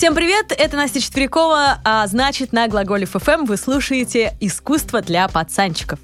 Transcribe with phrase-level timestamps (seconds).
[0.00, 5.98] Всем привет, это Настя Четверякова, а значит на Глаголе ФМ вы слушаете «Искусство для пацанчиков».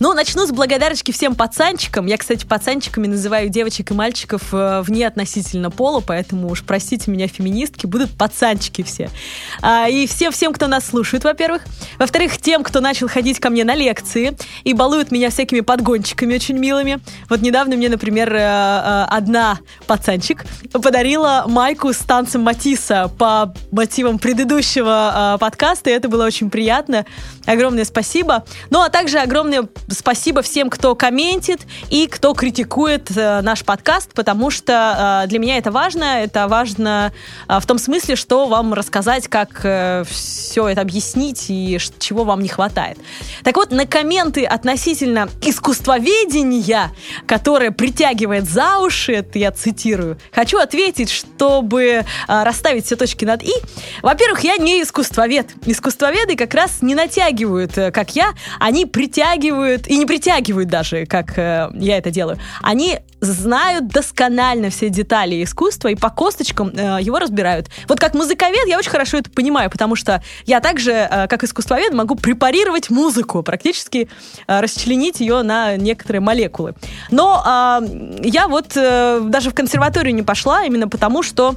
[0.00, 2.06] Ну, начну с благодарочки всем пацанчикам.
[2.06, 7.28] Я, кстати, пацанчиками называю девочек и мальчиков э, вне относительно пола, поэтому уж простите меня,
[7.28, 9.08] феминистки, будут пацанчики все.
[9.62, 11.62] А, и всем, всем, кто нас слушает, во-первых.
[11.98, 16.58] Во-вторых, тем, кто начал ходить ко мне на лекции и балуют меня всякими подгончиками очень
[16.58, 16.98] милыми.
[17.28, 24.18] Вот недавно мне, например, э, э, одна пацанчик подарила майку с танцем Матисса по мотивам
[24.18, 27.06] предыдущего подкаста, и это было очень приятно.
[27.46, 28.44] Огромное спасибо.
[28.70, 34.50] Ну, а также огромное спасибо всем, кто комментит и кто критикует э, наш подкаст, потому
[34.50, 36.22] что э, для меня это важно.
[36.22, 37.12] Это важно
[37.48, 42.40] э, в том смысле, что вам рассказать, как э, все это объяснить и чего вам
[42.40, 42.98] не хватает.
[43.42, 46.90] Так вот, на комменты относительно искусствоведения,
[47.26, 53.42] которое притягивает за уши, это я цитирую, хочу ответить, чтобы э, расставить все точки над
[53.42, 53.52] «и».
[54.02, 55.48] Во-первых, я не искусствовед.
[55.66, 61.06] Искусствоведы как раз не натягивают, э, как я, они притягивают притягивают, и не притягивают даже,
[61.06, 66.98] как э, я это делаю, они знают досконально все детали искусства и по косточкам э,
[67.00, 67.68] его разбирают.
[67.88, 71.92] Вот как музыковед я очень хорошо это понимаю, потому что я также, э, как искусствовед,
[71.92, 74.08] могу препарировать музыку, практически
[74.46, 76.74] э, расчленить ее на некоторые молекулы.
[77.10, 81.56] Но э, я вот э, даже в консерваторию не пошла именно потому, что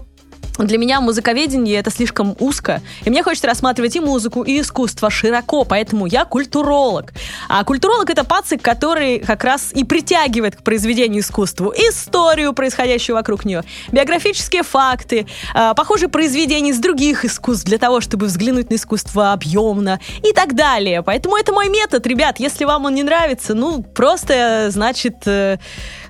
[0.66, 2.82] для меня музыковедение это слишком узко.
[3.04, 7.14] И мне хочется рассматривать и музыку, и искусство широко, поэтому я культуролог.
[7.48, 13.46] А культуролог это пацик, который как раз и притягивает к произведению искусства историю, происходящую вокруг
[13.46, 19.34] нее, биографические факты, э, похожие произведения из других искусств для того, чтобы взглянуть на искусство
[19.34, 21.04] объемно и так далее.
[21.04, 22.40] Поэтому это мой метод, ребят.
[22.40, 25.58] Если вам он не нравится, ну, просто, значит, э,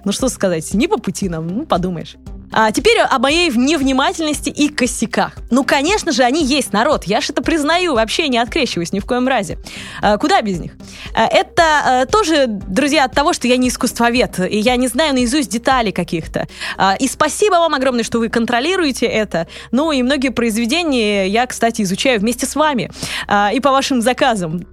[0.06, 2.16] ну что сказать, не по пути нам, ну, подумаешь.
[2.52, 5.34] А теперь о моей невнимательности и косяках.
[5.52, 7.04] Ну, конечно же, они есть, народ.
[7.04, 9.58] Я же это признаю, вообще не открещиваюсь ни в коем разе.
[10.02, 10.74] А, куда без них?
[11.14, 15.14] А, это а, тоже, друзья, от того, что я не искусствовед, и я не знаю
[15.14, 16.48] наизусть деталей каких-то.
[16.78, 19.48] А, и спасибо вам огромное, что вы контролируете это.
[19.72, 22.92] Ну, и многие произведения я, кстати, изучаю вместе с вами.
[23.28, 24.66] А, и по вашим заказам.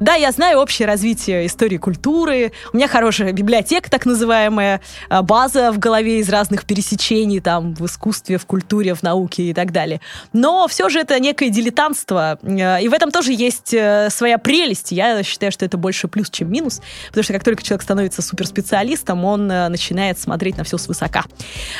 [0.00, 2.52] Да, я знаю общее развитие истории культуры.
[2.72, 7.84] У меня хорошая библиотека, так называемая, а, база в голове из разных пересечений там в
[7.84, 10.00] искусстве, в культуре, в науке и так далее.
[10.32, 12.38] Но все же это некое дилетантство.
[12.42, 14.92] А, и в этом тоже есть э, своя прелесть.
[14.92, 16.80] Я считаю, что это больше плюс, чем минус.
[17.08, 21.24] Потому что как только человек становится суперспециалистом, он э, начинает смотреть на все свысока.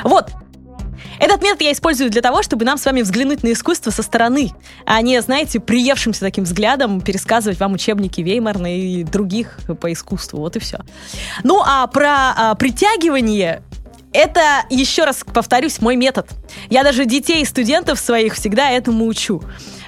[0.02, 0.32] Вот,
[1.20, 4.50] этот метод я использую для того, чтобы нам с вами взглянуть на искусство со стороны,
[4.84, 10.38] а не, знаете, приевшимся таким взглядом пересказывать вам учебники Веймарна и других по искусству.
[10.38, 10.80] Вот и все.
[11.44, 13.62] Ну, а про а, притягивание
[14.12, 16.28] это, еще раз повторюсь, мой метод.
[16.70, 19.42] Я даже детей и студентов своих всегда этому учу.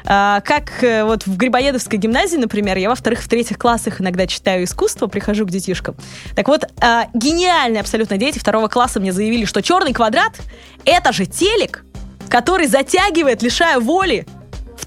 [0.05, 4.27] А, как э, вот в Грибоедовской гимназии, например, я во вторых, в третьих классах иногда
[4.27, 5.97] читаю искусство, прихожу к детишкам.
[6.35, 10.41] Так вот, а, гениальные абсолютно дети второго класса мне заявили, что черный квадрат—
[10.85, 11.85] это же телек,
[12.29, 14.27] который затягивает, лишая воли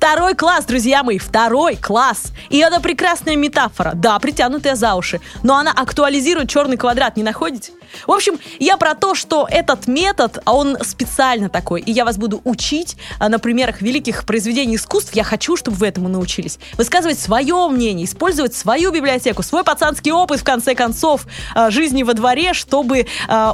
[0.03, 2.33] Второй класс, друзья мои, второй класс.
[2.49, 3.93] И это прекрасная метафора.
[3.95, 5.21] Да, притянутая за уши.
[5.43, 7.71] Но она актуализирует черный квадрат, не находите?
[8.05, 12.17] В общем, я про то, что этот метод, а он специально такой, и я вас
[12.17, 15.15] буду учить а, на примерах великих произведений искусств.
[15.15, 16.59] Я хочу, чтобы вы этому научились.
[16.77, 22.13] Высказывать свое мнение, использовать свою библиотеку, свой пацанский опыт, в конце концов, а, жизни во
[22.13, 23.05] дворе, чтобы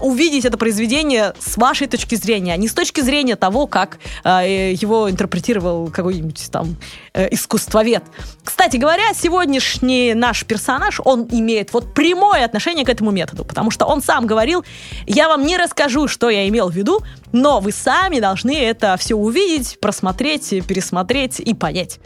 [0.02, 4.74] увидеть это произведение с вашей точки зрения, а не с точки зрения того, как э,
[4.74, 6.76] его интерпретировал какой-нибудь какой-нибудь там
[7.14, 8.04] э, искусствовед.
[8.44, 13.86] Кстати говоря, сегодняшний наш персонаж, он имеет вот прямое отношение к этому методу, потому что
[13.86, 14.64] он сам говорил,
[15.06, 17.02] я вам не расскажу, что я имел в виду,
[17.32, 22.00] но вы сами должны это все увидеть, просмотреть, пересмотреть и понять.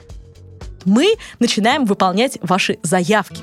[0.85, 3.41] Мы начинаем выполнять ваши заявки.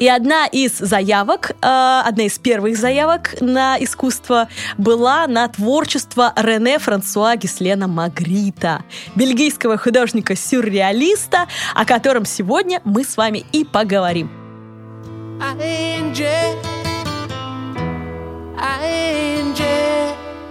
[0.00, 6.78] И одна из заявок, э, одна из первых заявок на искусство была на творчество Рене
[6.78, 8.82] Франсуа Гислена Магрита,
[9.14, 14.30] бельгийского художника-сюрреалиста, о котором сегодня мы с вами и поговорим.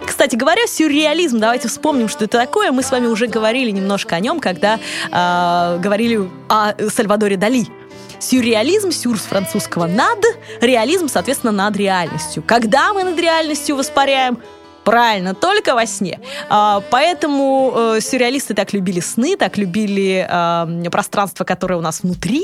[0.06, 2.72] Кстати говоря, сюрреализм, давайте вспомним, что это такое.
[2.72, 7.80] Мы с вами уже говорили немножко о нем, когда э, говорили о Сальвадоре Дали.
[8.20, 10.24] Сюрреализм, сюр с французского над,
[10.62, 12.44] реализм, соответственно, над реальностью.
[12.46, 14.40] Когда мы над реальностью воспаряем?
[14.84, 16.20] Правильно, только во сне.
[16.50, 22.44] А, поэтому э, сюрреалисты так любили сны, так любили э, пространство, которое у нас внутри,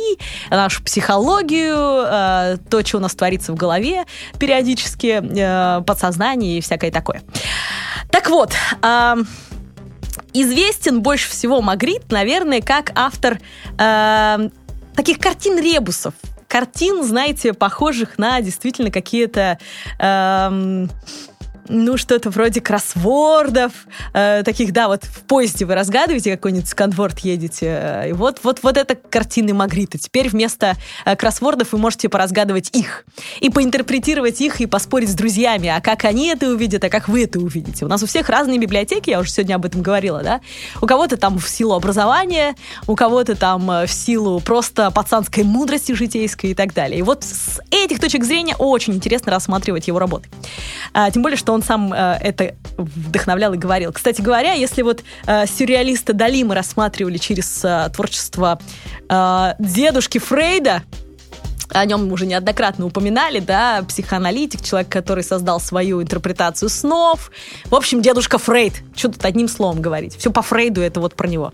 [0.52, 4.06] нашу психологию, э, то, что у нас творится в голове
[4.38, 7.24] периодически, э, подсознание и всякое такое.
[8.12, 9.16] Так вот, э,
[10.38, 13.40] Известен больше всего Магрит, наверное, как автор
[13.80, 14.50] э,
[14.96, 16.14] таких картин-ребусов.
[16.48, 19.58] Картин, знаете, похожих на действительно какие-то...
[20.00, 20.88] Э,
[21.68, 23.72] ну, что-то вроде кроссвордов,
[24.14, 28.60] э, таких, да, вот в поезде вы разгадываете какой-нибудь сканворд едете, э, и вот, вот,
[28.64, 29.98] вот это картины Магрита.
[29.98, 30.76] Теперь вместо
[31.06, 33.06] э, кроссвордов вы можете поразгадывать их,
[33.40, 37.24] и поинтерпретировать их, и поспорить с друзьями, а как они это увидят, а как вы
[37.24, 37.86] это увидите.
[37.86, 40.42] У нас у всех разные библиотеки, я уже сегодня об этом говорила, да,
[40.82, 42.56] у кого-то там в силу образования,
[42.88, 47.00] у кого-то там э, в силу просто пацанской мудрости житейской и так далее.
[47.00, 50.30] И вот с этих точек зрения очень интересно рассматривать его работы.
[50.94, 53.92] А, тем более, что он сам э, это вдохновлял и говорил.
[53.92, 58.60] Кстати говоря, если вот э, сюрреалиста Дали мы рассматривали через э, творчество
[59.60, 60.82] дедушки Фрейда,
[61.70, 67.32] о нем уже неоднократно упоминали, да, психоаналитик, человек, который создал свою интерпретацию снов.
[67.66, 68.74] В общем, дедушка Фрейд.
[68.96, 70.16] Что тут одним словом говорить?
[70.18, 71.52] Все по Фрейду, это вот про него.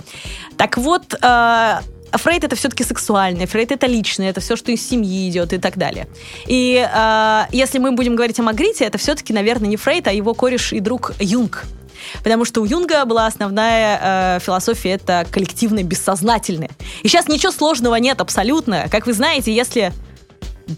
[0.57, 1.13] Так вот,
[2.11, 5.57] а Фрейд это все-таки сексуальное, Фрейд это личное, это все, что из семьи идет и
[5.57, 6.07] так далее.
[6.45, 10.33] И э, если мы будем говорить о Магрите, это все-таки, наверное, не Фрейд, а его
[10.33, 11.65] кореш и друг Юнг.
[12.23, 16.71] Потому что у Юнга была основная э, философия это коллективное бессознательное.
[17.03, 18.87] И сейчас ничего сложного нет абсолютно.
[18.89, 19.93] Как вы знаете, если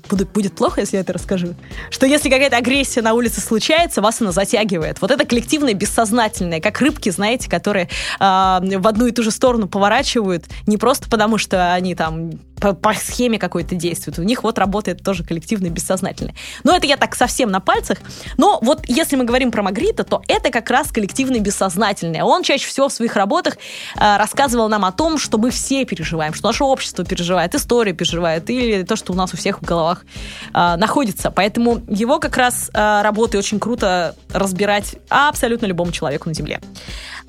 [0.10, 1.56] будет, будет плохо, если я это расскажу,
[1.90, 5.02] что если какая-то агрессия на улице случается, вас она затягивает.
[5.02, 9.68] Вот это коллективное бессознательное, как рыбки, знаете, которые э, в одну и ту же сторону
[9.68, 14.20] поворачивают, не просто потому, что они там по, по схеме какой-то действуют.
[14.20, 16.36] У них вот работает тоже коллективное бессознательное.
[16.64, 17.98] Но это я так совсем на пальцах.
[18.38, 22.24] Но вот если мы говорим про Магрита, то это как раз коллективное бессознательное.
[22.24, 23.56] Он чаще всего в своих работах
[23.96, 28.50] э, рассказывал нам о том, что мы все переживаем, что наше общество переживает, история переживает,
[28.50, 30.06] или то, что у нас у всех в головах
[30.54, 31.32] э, находится.
[31.32, 36.62] Поэтому его как раз э, работы очень круто разбирать абсолютно любому человеку на Земле.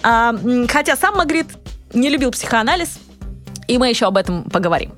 [0.02, 0.32] Э,
[0.68, 1.46] хотя сам Магрит
[1.92, 2.98] не любил психоанализ,
[3.66, 4.92] и мы еще об этом поговорим.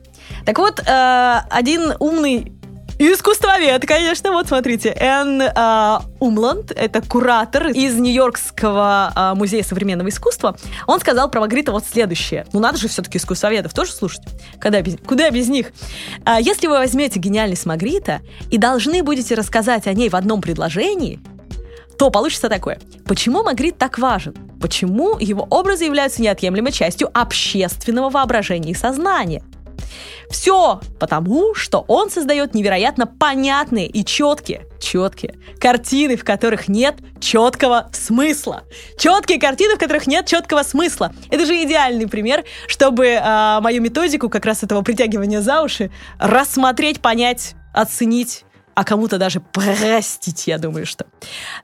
[0.47, 2.57] Так вот, э, один умный
[2.99, 10.57] Искусствовед, конечно, вот смотрите, Энн э, Умланд, это куратор из Нью-Йоркского э, музея современного искусства,
[10.87, 12.47] он сказал про Магрита вот следующее.
[12.55, 14.23] Ну, надо же все-таки искусствоведов тоже слушать.
[14.59, 15.73] Когда без, куда без них?
[16.25, 21.21] Э, если вы возьмете гениальность Магрита и должны будете рассказать о ней в одном предложении,
[21.99, 22.81] то получится такое.
[23.05, 24.35] Почему Магрит так важен?
[24.59, 29.43] Почему его образы являются неотъемлемой частью общественного воображения и сознания?
[30.31, 37.89] Все потому, что он создает невероятно понятные и четкие, четкие картины, в которых нет четкого
[37.93, 38.65] смысла.
[38.99, 41.13] Четкие картины, в которых нет четкого смысла.
[41.31, 47.01] Это же идеальный пример, чтобы э, мою методику как раз этого притягивания за уши рассмотреть,
[47.01, 48.45] понять, оценить,
[48.75, 51.07] а кому-то даже простить, я думаю, что.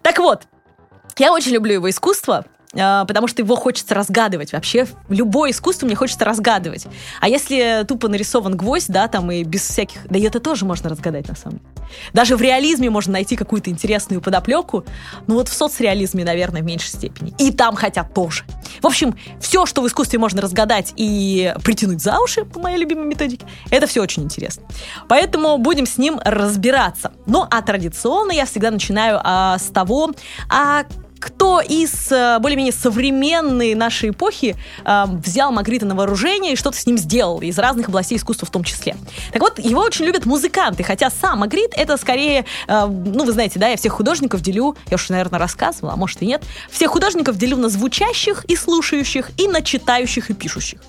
[0.02, 0.42] Так вот,
[1.18, 4.52] я очень люблю его искусство, потому что его хочется разгадывать.
[4.52, 6.86] Вообще, любое искусство мне хочется разгадывать.
[7.20, 10.06] А если тупо нарисован гвоздь, да, там и без всяких...
[10.08, 11.72] Да и это тоже можно разгадать, на самом деле.
[12.12, 14.84] Даже в реализме можно найти какую-то интересную подоплеку,
[15.26, 17.34] ну вот в соцреализме, наверное, в меньшей степени.
[17.38, 18.44] И там хотят тоже.
[18.80, 23.06] В общем, все, что в искусстве можно разгадать и притянуть за уши, по моей любимой
[23.06, 24.64] методике, это все очень интересно.
[25.08, 27.12] Поэтому будем с ним разбираться.
[27.26, 30.12] Ну, а традиционно я всегда начинаю а, с того,
[30.48, 30.84] а
[31.22, 36.84] кто из э, более-менее современной нашей эпохи э, взял Магрита на вооружение и что-то с
[36.84, 38.96] ним сделал, из разных областей искусства в том числе.
[39.32, 43.60] Так вот, его очень любят музыканты, хотя сам Магрит это скорее, э, ну, вы знаете,
[43.60, 47.36] да, я всех художников делю, я уж, наверное, рассказывала, а может и нет, всех художников
[47.36, 50.80] делю на звучащих и слушающих, и на читающих и пишущих.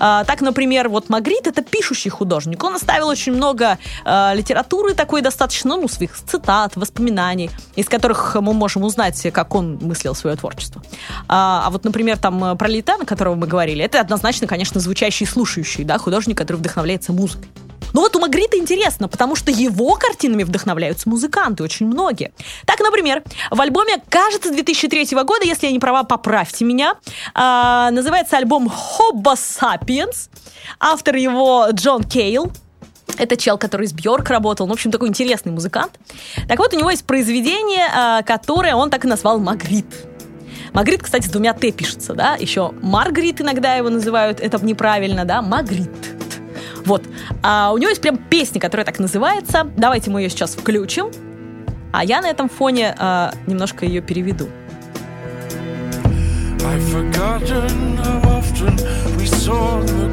[0.00, 5.76] Э, так, например, вот Магрит это пишущий художник, он оставил очень много литературы такой достаточно,
[5.76, 10.82] ну, своих цитат, воспоминаний, из которых мы можем узнать, как он мыслил свое творчество.
[11.28, 14.80] А, а вот, например, там э, про Лейтана, о котором мы говорили, это однозначно, конечно,
[14.80, 17.48] звучащий и слушающий, да, художник, который вдохновляется музыкой.
[17.92, 22.32] Но вот у Магрита интересно, потому что его картинами вдохновляются музыканты, очень многие.
[22.66, 26.96] Так, например, в альбоме, кажется, 2003 года, если я не права, поправьте меня,
[27.32, 30.28] а, называется альбом «Homo sapiens».
[30.78, 32.52] Автор его Джон Кейл,
[33.18, 34.66] это чел, который с Бьорк работал.
[34.66, 35.98] Ну, в общем, такой интересный музыкант.
[36.48, 39.86] Так вот, у него есть произведение, а, которое он так и назвал «Магрит».
[40.72, 42.34] Магрит, кстати, с двумя «т» пишется, да?
[42.34, 45.40] Еще Маргарит иногда его называют, это неправильно, да?
[45.40, 45.90] Магрит.
[46.84, 47.02] Вот.
[47.42, 49.66] А у него есть прям песня, которая так называется.
[49.76, 51.10] Давайте мы ее сейчас включим.
[51.92, 54.48] А я на этом фоне а, немножко ее переведу.
[56.60, 58.76] I've forgotten how often
[59.16, 60.08] we saw the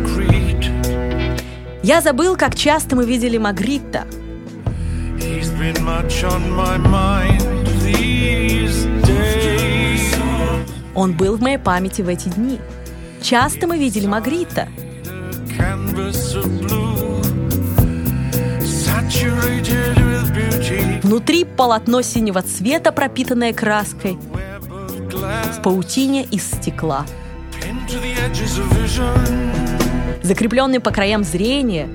[1.83, 4.07] я забыл, как часто мы видели Магрита.
[10.95, 12.59] Он был в моей памяти в эти дни.
[13.21, 14.69] Часто мы видели Магрита.
[21.03, 24.17] Внутри полотно синего цвета, пропитанное краской,
[25.51, 27.05] в паутине из стекла.
[30.21, 31.87] Закрепленный по краям зрения,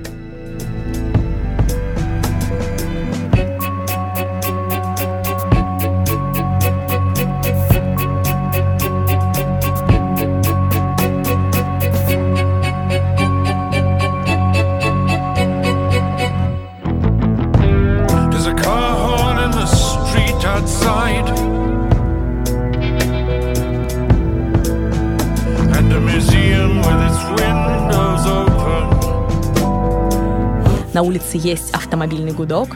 [31.29, 32.69] улице есть автомобильный гудок.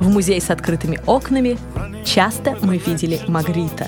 [0.00, 1.58] В музее с открытыми окнами
[2.04, 3.86] часто мы видели Магрита.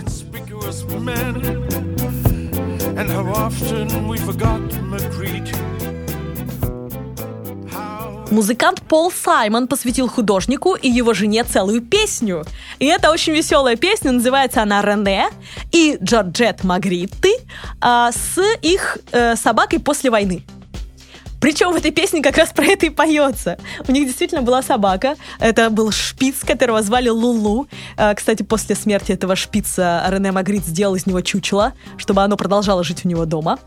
[8.30, 12.44] Музыкант Пол Саймон посвятил художнику и его жене целую песню.
[12.78, 15.28] И это очень веселая песня, называется она «Рене»
[15.72, 17.36] и Джорджет Магритты
[17.80, 20.42] а, с их э, собакой после войны.
[21.44, 23.58] Причем в этой песне как раз про это и поется.
[23.86, 25.16] У них действительно была собака.
[25.38, 27.68] Это был шпиц, которого звали Лулу.
[27.98, 32.82] А, кстати, после смерти этого шпица Рене Магрит сделал из него чучело, чтобы оно продолжало
[32.82, 33.58] жить у него дома.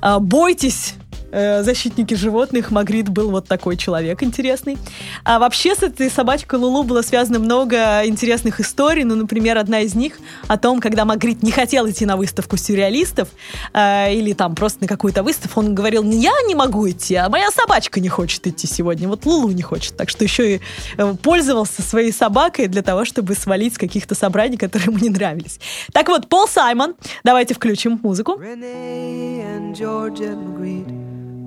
[0.00, 0.94] А, бойтесь
[1.36, 4.78] Э, защитники животных, Магрит был вот такой человек интересный.
[5.24, 9.02] А вообще с этой собачкой Лулу было связано много интересных историй.
[9.02, 13.28] Ну, например, одна из них о том, когда Магрит не хотел идти на выставку сюрреалистов
[13.72, 17.50] э, или там просто на какую-то выставку, он говорил, я не могу идти, а моя
[17.50, 19.08] собачка не хочет идти сегодня.
[19.08, 19.96] Вот Лулу не хочет.
[19.96, 20.60] Так что еще и
[20.96, 25.58] э, пользовался своей собакой для того, чтобы свалить с каких-то собраний, которые ему не нравились.
[25.92, 26.94] Так вот, Пол Саймон.
[27.24, 28.38] Давайте включим музыку.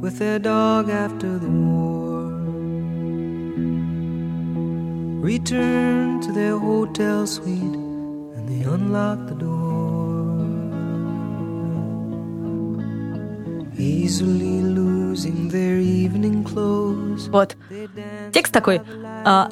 [0.00, 2.31] with their dog after the war.
[5.23, 7.76] Return to their hotel suite
[8.35, 9.62] and they unlock the door.
[13.78, 17.28] Easily losing their evening clothes.
[17.28, 17.57] Вот.
[18.33, 18.81] Текст такой.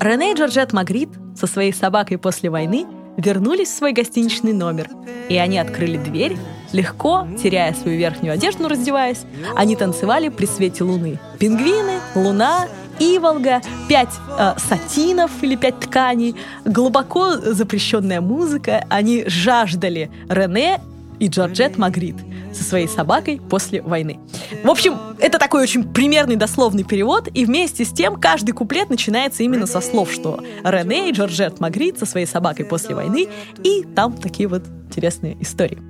[0.00, 2.86] Рене и Джорджет Магрит со своей собакой после войны
[3.17, 4.89] вернулись в свой гостиничный номер,
[5.29, 6.37] и они открыли дверь,
[6.71, 9.23] легко, теряя свою верхнюю одежду, раздеваясь,
[9.55, 11.19] они танцевали при свете луны.
[11.39, 12.67] Пингвины, луна,
[12.99, 18.85] иволга, пять э, сатинов или пять тканей, глубоко запрещенная музыка.
[18.89, 20.79] Они жаждали Рене
[21.19, 22.15] и Джорджет Магрит
[22.55, 24.19] со своей собакой после войны.
[24.63, 29.43] В общем, это такой очень примерный дословный перевод, и вместе с тем каждый куплет начинается
[29.43, 33.27] именно со слов, что Рене и Джорджет Магрит со своей собакой после войны,
[33.63, 35.81] и там такие вот интересные истории.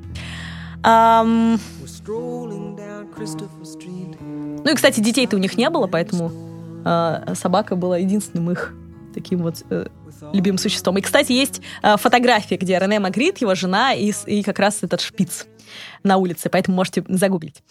[0.83, 1.59] Um...
[4.63, 6.31] Ну и, кстати, детей-то у них не было, поэтому
[6.83, 8.73] э, собака была единственным их
[9.13, 9.87] таким вот э,
[10.33, 10.97] любимым существом.
[10.97, 15.01] И, кстати, есть э, фотография, где Рене Магрит, его жена, и, и как раз этот
[15.01, 15.47] шпиц
[16.03, 17.61] на улице, поэтому можете загуглить.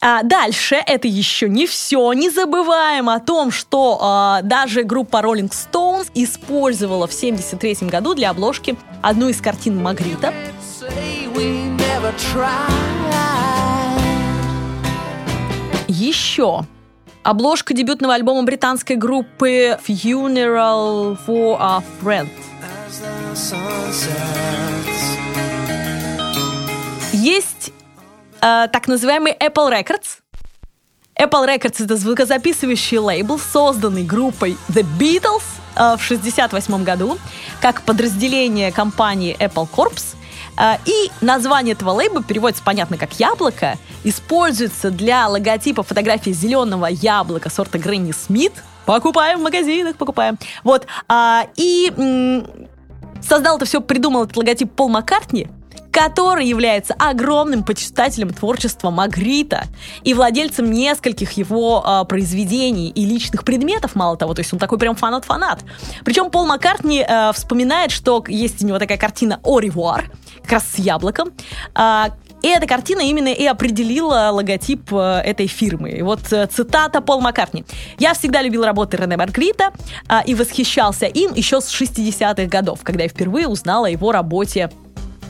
[0.00, 2.12] А дальше это еще не все.
[2.12, 8.30] Не забываем о том, что а, даже группа Rolling Stones использовала в 1973 году для
[8.30, 10.32] обложки одну из картин Магрита.
[15.88, 16.64] Еще
[17.24, 22.28] обложка дебютного альбома британской группы Funeral for a Friend.
[27.18, 27.72] Есть
[28.40, 30.20] э, так называемый Apple Records.
[31.20, 35.42] Apple Records— это звукозаписывающий лейбл, созданный группой The Beatles
[35.74, 37.18] э, в 1968 году
[37.60, 40.14] как подразделение компании Apple Corps.
[40.56, 47.50] Э, и название этого лейбла переводится, понятно, как «яблоко», используется для логотипа фотографии зеленого яблока
[47.50, 48.52] сорта Гренни Смит.
[48.86, 50.38] Покупаем в магазинах, покупаем.
[50.62, 50.86] Вот.
[51.08, 51.92] А, и
[53.28, 55.48] создал это все, придумал этот логотип Пол Маккартни,
[55.92, 59.64] который является огромным почитателем творчества Магрита
[60.04, 64.78] и владельцем нескольких его э, произведений и личных предметов, мало того, то есть он такой
[64.78, 65.64] прям фанат-фанат.
[66.04, 70.10] Причем Пол Маккартни э, вспоминает, что есть у него такая картина «О ревуар»,
[70.42, 71.30] как раз с яблоком,
[71.74, 72.04] э,
[72.40, 75.90] и эта картина именно и определила логотип этой фирмы.
[75.90, 77.64] И вот э, цитата Пол Маккартни.
[77.98, 79.72] «Я всегда любил работы Рене Маргрита
[80.24, 84.70] и восхищался им еще с 60-х годов, когда я впервые узнала о его работе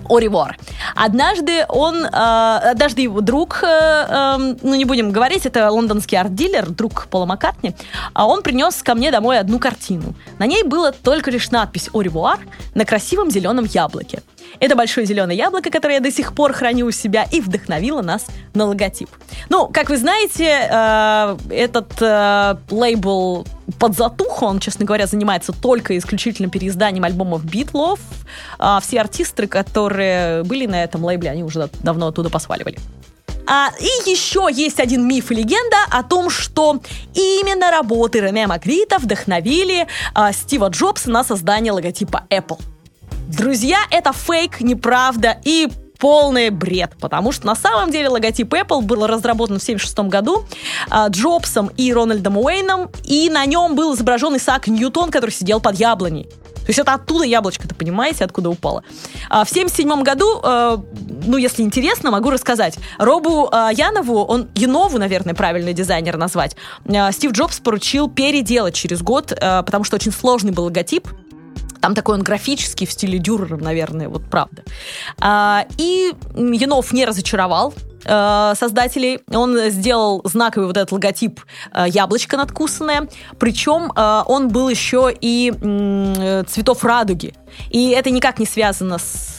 [0.09, 0.57] Оривор.
[0.95, 6.71] Однажды он, э, однажды его друг, э, э, ну не будем говорить, это лондонский арт-дилер,
[6.71, 7.75] друг Пола Маккартни,
[8.15, 10.15] а он принес ко мне домой одну картину.
[10.39, 12.39] На ней было только лишь надпись «Оривуар»
[12.75, 14.23] на красивом зеленом яблоке.
[14.61, 18.27] Это большое зеленое яблоко, которое я до сих пор храню у себя и вдохновило нас
[18.55, 19.09] на логотип.
[19.51, 23.47] Ну, как вы знаете, э, этот э, лейбл
[23.79, 28.01] под затуху, он, честно говоря, занимается только исключительно переизданием альбомов Битлов.
[28.59, 32.79] А все артисты, которые были на этом лейбле, они уже давно оттуда посваливали.
[33.51, 36.81] А, и еще есть один миф и легенда о том, что
[37.15, 42.61] именно работы Рене Магрита вдохновили а, Стива Джобса на создание логотипа Apple.
[43.29, 45.69] Друзья, это фейк, неправда и
[45.99, 50.45] полный бред, потому что на самом деле логотип Apple был разработан в 1976 году
[50.91, 55.77] э, Джобсом и Рональдом Уэйном, и на нем был изображен Исаак Ньютон, который сидел под
[55.77, 56.29] яблоней.
[56.69, 58.85] То есть это оттуда яблочко-то, понимаете, откуда упало.
[59.31, 60.77] А в 1977 году, э,
[61.25, 62.79] ну, если интересно, могу рассказать.
[62.99, 69.01] Робу э, Янову, он Янову, наверное, правильный дизайнер назвать, э, Стив Джобс поручил переделать через
[69.01, 71.09] год, э, потому что очень сложный был логотип,
[71.81, 74.63] там такой он графический в стиле Дюрера, наверное, вот правда.
[75.21, 79.21] А, и Янов не разочаровал э, создателей.
[79.33, 81.41] Он сделал знаковый вот этот логотип
[81.73, 83.09] э, яблочко надкусанное.
[83.39, 85.53] Причем э, он был еще и
[86.49, 87.35] цветов радуги.
[87.71, 89.39] И это никак не связано с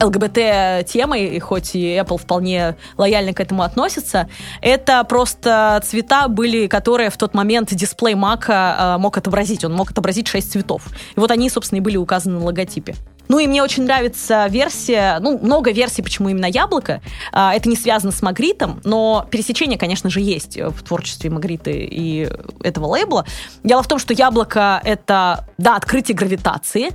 [0.00, 4.28] ЛГБТ-темой, хоть и Apple вполне лояльно к этому относится,
[4.60, 9.64] это просто цвета были, которые в тот момент дисплей Мака э, мог отобразить.
[9.64, 10.86] Он мог отобразить 6 цветов.
[11.16, 12.94] И вот они, собственно, и были указаны на логотипе.
[13.28, 17.02] Ну и мне очень нравится версия, ну, много версий, почему именно яблоко.
[17.30, 22.28] А, это не связано с Магритом, но пересечение, конечно же, есть в творчестве Магриты и
[22.62, 23.26] этого лейбла.
[23.62, 26.92] Дело в том, что яблоко— это, да, открытие гравитации,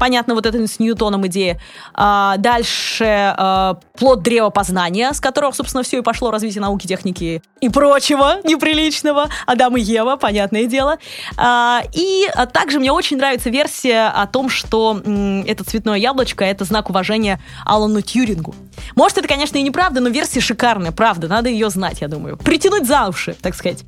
[0.00, 1.60] понятно, вот это с Ньютоном идея.
[1.94, 3.04] А, дальше
[3.36, 8.38] а, плод древа познания, с которого, собственно, все и пошло развитие науки, техники и прочего
[8.42, 9.28] неприличного.
[9.46, 10.96] Адам и Ева, понятное дело.
[11.36, 16.44] А, и а, также мне очень нравится версия о том, что м, это цветное яблочко—
[16.46, 18.54] это знак уважения Алану Тьюрингу.
[18.96, 22.38] Может, это, конечно, и неправда, но версия шикарная, правда, надо ее знать, я думаю.
[22.38, 23.84] Притянуть за уши, так сказать.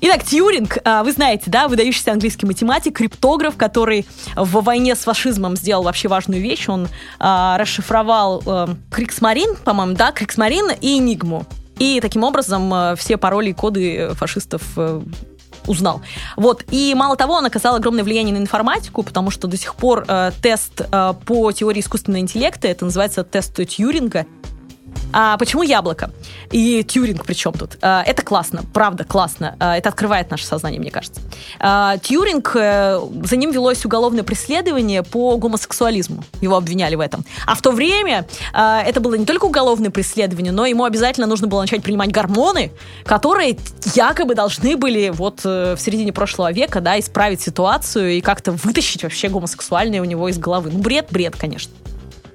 [0.00, 5.55] Итак, Тьюринг, а, вы знаете, да, выдающийся английский математик, криптограф, который в войне с фашизмом
[5.56, 6.68] сделал вообще важную вещь.
[6.68, 11.46] Он э, расшифровал э, Криксмарин, по-моему, да, Криксмарин и Энигму.
[11.78, 15.02] И таким образом э, все пароли и коды фашистов э,
[15.66, 16.00] узнал.
[16.36, 16.64] Вот.
[16.70, 20.30] И мало того, он оказал огромное влияние на информатику, потому что до сих пор э,
[20.42, 24.26] тест э, по теории искусственного интеллекта, это называется тест Тьюринга,
[25.12, 26.10] а почему яблоко?
[26.50, 27.78] И Тьюринг причем тут?
[27.82, 29.56] А, это классно, правда, классно.
[29.58, 31.20] А, это открывает наше сознание, мне кажется.
[31.58, 36.24] А, Тьюринг, э, за ним велось уголовное преследование по гомосексуализму.
[36.40, 37.24] Его обвиняли в этом.
[37.46, 41.60] А в то время это было не только уголовное преследование, но ему обязательно нужно было
[41.60, 42.72] начать принимать гормоны,
[43.04, 43.58] которые
[43.94, 49.02] якобы должны были вот э, в середине прошлого века, да, исправить ситуацию и как-то вытащить
[49.02, 50.70] вообще гомосексуальное у него из головы.
[50.72, 51.72] Ну, бред, бред, конечно.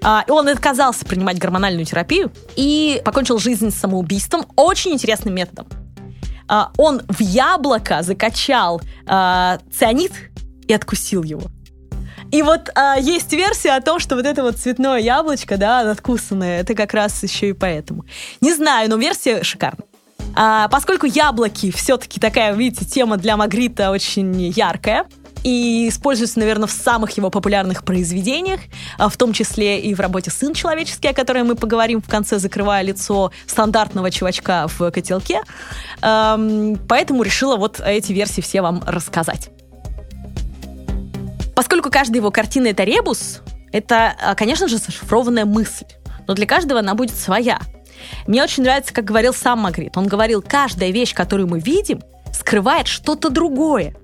[0.04, 5.68] А, он отказался принимать гормональную терапию и покончил жизнь самоубийством очень интересным методом.
[6.48, 10.12] А, он в яблоко закачал а, цианид
[10.68, 11.44] и откусил его.
[12.32, 16.62] И вот а, есть версия о том, что вот это вот цветное яблочко, да, надкусанное,
[16.62, 18.06] это как раз еще и поэтому.
[18.40, 19.86] Не знаю, но версия шикарная.
[20.34, 25.06] А, поскольку яблоки все-таки такая, видите, тема для Магрита очень яркая,
[25.44, 28.62] и используется, наверное, в самых его популярных произведениях,
[28.98, 32.40] а, в том числе и в работе «Сын человеческий», о которой мы поговорим в конце,
[32.40, 35.42] закрывая лицо стандартного чувачка в котелке.
[36.02, 39.50] Поэтому решила вот эти версии все вам рассказать.
[41.56, 45.86] Поскольку каждая его картина— это ребус, это, а, конечно же, зашифрованная мысль.
[46.28, 47.60] Но для каждого она будет своя.
[48.28, 49.98] Мне очень нравится, как говорил сам Магрит.
[49.98, 52.02] Он говорил, каждая вещь, которую мы видим,
[52.34, 53.96] скрывает что-то другое.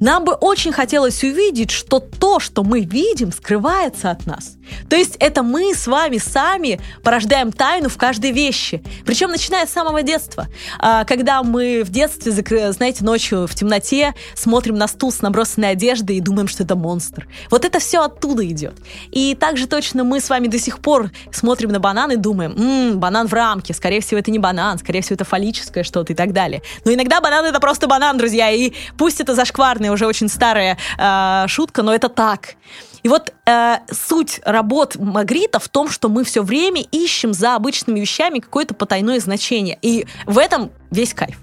[0.00, 4.56] Нам бы очень хотелось увидеть, что то, что мы видим, скрывается от нас.
[4.88, 8.82] То есть это мы с вами сами порождаем тайну в каждой вещи.
[9.04, 10.46] Причем начиная с самого детства.
[10.78, 12.32] А, когда мы в детстве,
[12.72, 17.28] знаете, ночью в темноте смотрим на стул с набросанной одеждой и думаем, что это монстр.
[17.50, 18.74] Вот это все оттуда идет.
[19.10, 23.00] И также точно мы с вами до сих пор смотрим на банан и думаем, м-м,
[23.00, 26.32] банан в рамке, скорее всего, это не банан, скорее всего, это фаллическое что-то и так
[26.32, 26.62] далее.
[26.84, 31.44] Но иногда банан это просто банан, друзья, и пусть это зашкварная, уже очень старая э,
[31.48, 32.54] шутка, но это так.
[33.02, 38.00] И вот э, суть работ Магрита в том, что мы все время ищем за обычными
[38.00, 39.78] вещами какое-то потайное значение.
[39.82, 41.38] И в этом весь кайф.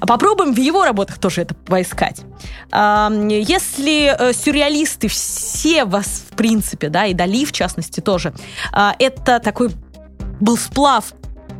[0.00, 2.22] Попробуем в его работах тоже это поискать.
[2.72, 8.32] Если э, сюрреалисты все вас, в принципе, да, и Дали, в частности, тоже,
[8.72, 9.70] а, это такой
[10.40, 11.12] был сплав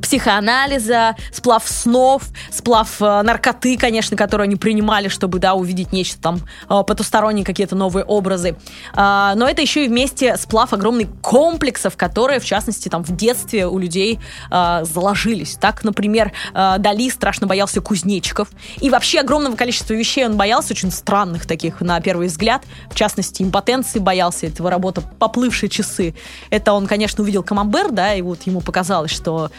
[0.03, 6.41] психоанализа, сплав снов, сплав э, наркоты, конечно, которую они принимали, чтобы, да, увидеть нечто там
[6.69, 8.57] э, потусторонние какие-то новые образы.
[8.95, 13.67] Э, но это еще и вместе сплав огромных комплексов, которые, в частности, там в детстве
[13.67, 14.19] у людей
[14.51, 15.57] э, заложились.
[15.61, 18.49] Так, например, Дали страшно боялся кузнечиков.
[18.81, 22.65] И вообще огромного количества вещей он боялся, очень странных таких на первый взгляд.
[22.91, 26.15] В частности, импотенции боялся, этого работа «Поплывшие часы».
[26.51, 29.51] Это он, конечно, увидел камамбер, да, и вот ему показалось, что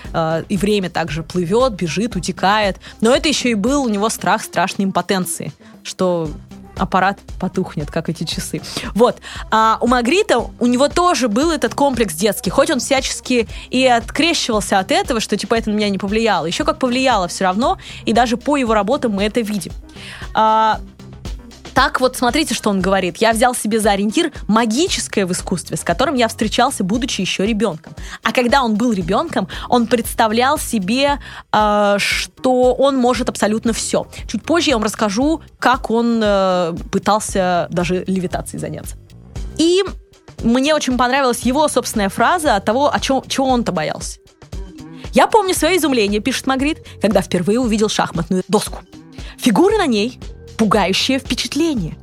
[0.42, 2.78] и время также плывет, бежит, утекает.
[3.02, 5.52] Но это еще и был у него страх страшной импотенции,
[5.84, 6.30] что
[6.78, 8.62] аппарат потухнет, как эти часы.
[8.96, 9.18] Вот.
[9.52, 14.80] А у Магрита, у него тоже был этот комплекс детский, хоть он всячески и открещивался
[14.80, 16.46] от этого, что типа это на меня не повлияло.
[16.46, 19.72] Еще как повлияло все равно, и даже по его работам мы это видим.
[20.34, 20.80] А,
[21.74, 23.18] так вот, смотрите, что он говорит.
[23.18, 27.94] Я взял себе за ориентир магическое в искусстве, с которым я встречался, будучи еще ребенком.
[28.24, 31.20] А когда он был ребенком, он представлял себе,
[31.52, 34.08] э, что он может абсолютно все.
[34.28, 38.96] Чуть позже я вам расскажу, как он э, пытался даже левитацией заняться.
[39.58, 39.84] И
[40.44, 44.20] мне очень понравилась его собственная фраза от того, о чем, чего он-то боялся.
[45.14, 48.80] Я помню свое изумление, пишет Магрит, когда впервые увидел шахматную доску.
[49.38, 50.20] Фигуры на ней
[50.58, 51.96] пугающее впечатление.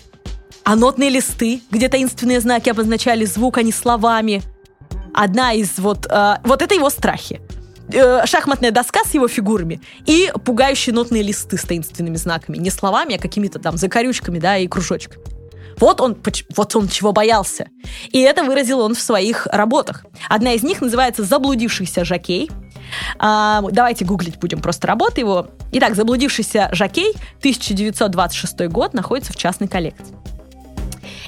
[0.64, 4.42] А нотные листы, где таинственные знаки обозначали звук, а не словами.
[5.14, 6.06] Одна из вот...
[6.10, 7.40] Э, вот это его страхи.
[7.92, 12.56] Э, шахматная доска с его фигурами и пугающие нотные листы с таинственными знаками.
[12.56, 15.24] Не словами, а какими-то там закорючками, да, и кружочками.
[15.78, 16.16] Вот он,
[16.56, 17.68] вот он чего боялся.
[18.10, 20.04] И это выразил он в своих работах.
[20.28, 22.50] Одна из них называется «Заблудившийся жакей»,
[23.18, 25.48] а, давайте гуглить будем просто работы его.
[25.72, 30.16] Итак, «Заблудившийся Жакей», 1926 год, находится в частной коллекции.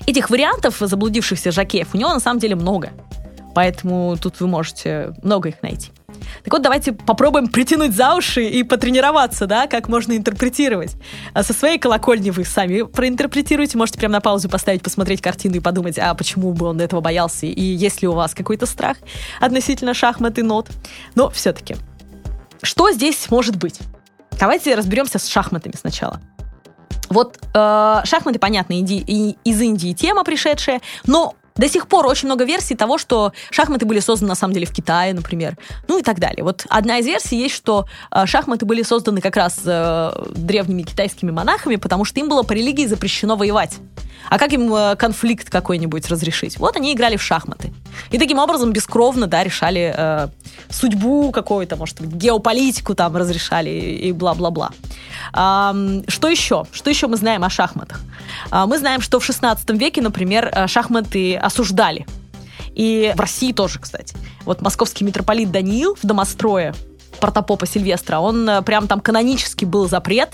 [0.06, 2.90] Этих вариантов заблудившихся жакеев у него на самом деле много.
[3.54, 5.90] Поэтому тут вы можете много их найти.
[6.44, 10.96] Так вот, давайте попробуем притянуть за уши и потренироваться, да, как можно интерпретировать.
[11.32, 15.60] А со своей колокольни вы сами проинтерпретируете, можете прямо на паузу поставить, посмотреть картину и
[15.60, 18.96] подумать, а почему бы он этого боялся, и есть ли у вас какой-то страх
[19.40, 20.68] относительно шахмат и нот.
[21.14, 21.76] Но все-таки,
[22.62, 23.80] что здесь может быть?
[24.38, 26.20] Давайте разберемся с шахматами сначала.
[27.08, 32.44] Вот э, шахматы, понятно, инди- из Индии тема пришедшая, но до сих пор очень много
[32.44, 35.56] версий того, что шахматы были созданы на самом деле в Китае, например,
[35.88, 36.44] ну и так далее.
[36.44, 41.30] Вот одна из версий есть, что э, шахматы были созданы как раз э, древними китайскими
[41.30, 43.78] монахами, потому что им было по религии запрещено воевать.
[44.28, 46.58] А как им э, конфликт какой-нибудь разрешить?
[46.58, 47.72] Вот они играли в шахматы.
[48.10, 50.28] И таким образом бескровно, да, решали э,
[50.70, 54.70] судьбу какую-то, может быть, геополитику там разрешали и бла-бла-бла.
[55.32, 55.74] А,
[56.08, 56.64] что еще?
[56.72, 58.00] Что еще мы знаем о шахматах?
[58.50, 62.06] А, мы знаем, что в 16 веке, например, э, шахматы осуждали.
[62.74, 64.16] И в России тоже, кстати.
[64.44, 66.74] Вот московский митрополит Даниил в домострое
[67.20, 70.30] протопопа Сильвестра, он э, прям там канонически был запрет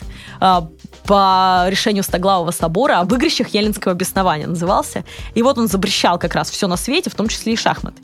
[1.09, 5.05] по решению Стоглавого собора об игрищах Еленского беснования назывался.
[5.35, 8.03] И вот он запрещал как раз все на свете, в том числе и шахматы.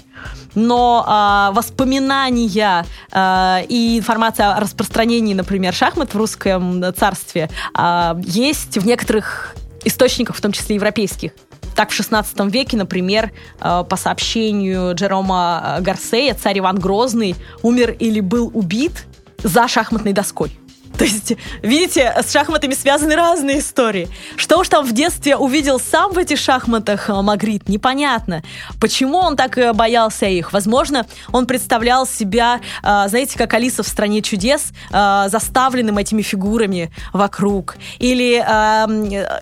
[0.55, 8.79] Но э, воспоминания э, и информация о распространении, например, шахмат в русском царстве э, есть
[8.79, 11.33] в некоторых источниках, в том числе европейских.
[11.77, 18.49] Так, в XVI веке, например, по сообщению Джерома Гарсея, царь Иван Грозный умер или был
[18.55, 19.07] убит
[19.43, 20.57] за шахматной доской.
[20.99, 24.09] То есть, видите, с шахматами связаны разные истории.
[24.37, 28.43] Что уж там в детстве увидел сам в этих шахматах э, Магрит, непонятно.
[28.81, 30.53] Почему он так э, боялся их?
[30.53, 37.77] Возможно, он представлял себя, э, знаете, как Алиса в «Стране чудес», заставленным этими фигурами вокруг.
[37.99, 38.35] Или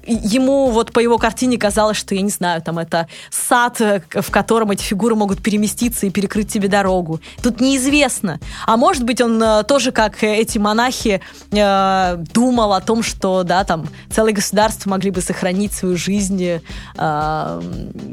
[0.07, 4.71] ему вот по его картине казалось, что, я не знаю, там это сад, в котором
[4.71, 7.21] эти фигуры могут переместиться и перекрыть тебе дорогу.
[7.43, 8.41] Тут неизвестно.
[8.67, 11.21] А может быть, он тоже, как эти монахи,
[11.53, 17.62] э, думал о том, что, да, там, целые государства могли бы сохранить свою жизнь, э,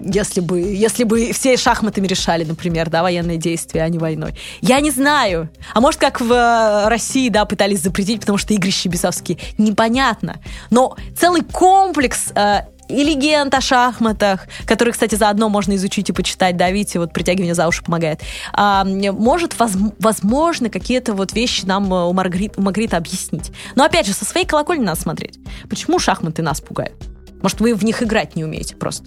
[0.06, 4.36] если бы, если бы все шахматами решали, например, да, военные действия, а не войной.
[4.62, 5.50] Я не знаю.
[5.74, 9.38] А может, как в э, России, да, пытались запретить, потому что игрища бесовские.
[9.58, 10.38] Непонятно.
[10.70, 16.58] Но целый комплекс э, и легенд о шахматах, которые, кстати, заодно можно изучить и почитать,
[16.58, 18.22] да, видите, вот притягивание за уши помогает.
[18.52, 23.52] А, может, воз, возможно, какие-то вот вещи нам э, у, Маргарит, у Маргарита объяснить.
[23.76, 25.40] Но, опять же, со своей колокольни надо смотреть.
[25.70, 26.98] Почему шахматы нас пугают?
[27.42, 29.06] Может, вы в них играть не умеете просто?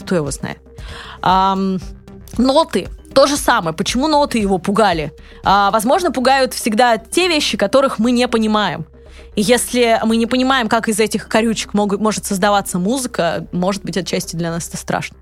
[0.00, 0.58] Кто его знает?
[1.20, 1.56] А,
[2.38, 2.88] ноты.
[3.14, 3.76] То же самое.
[3.76, 5.12] Почему ноты его пугали?
[5.44, 8.86] А, возможно, пугают всегда те вещи, которых мы не понимаем.
[9.36, 13.96] И если мы не понимаем, как из этих корючек могут, может создаваться музыка, может быть,
[13.96, 15.16] отчасти для нас это страшно.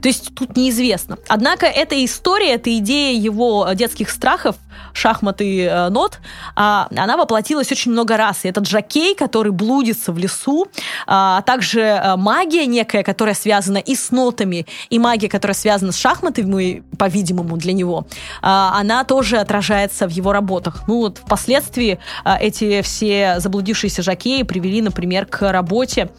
[0.00, 1.18] То есть тут неизвестно.
[1.28, 4.56] Однако эта история, эта идея его детских страхов,
[4.92, 6.18] шахматы э, нот,
[6.54, 8.44] а, она воплотилась очень много раз.
[8.44, 10.66] И этот жакей, который блудится в лесу,
[11.06, 15.92] а, а также э, магия некая, которая связана и с нотами, и магия, которая связана
[15.92, 18.06] с шахматами, по-видимому, для него,
[18.42, 20.82] а, она тоже отражается в его работах.
[20.88, 26.10] Ну вот впоследствии а, эти все заблудившиеся жакеи привели, например, к работе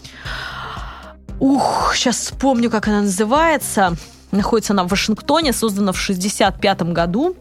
[1.39, 3.95] Ух, сейчас вспомню, как она называется.
[4.31, 7.35] Находится она в Вашингтоне, создана в 65 году.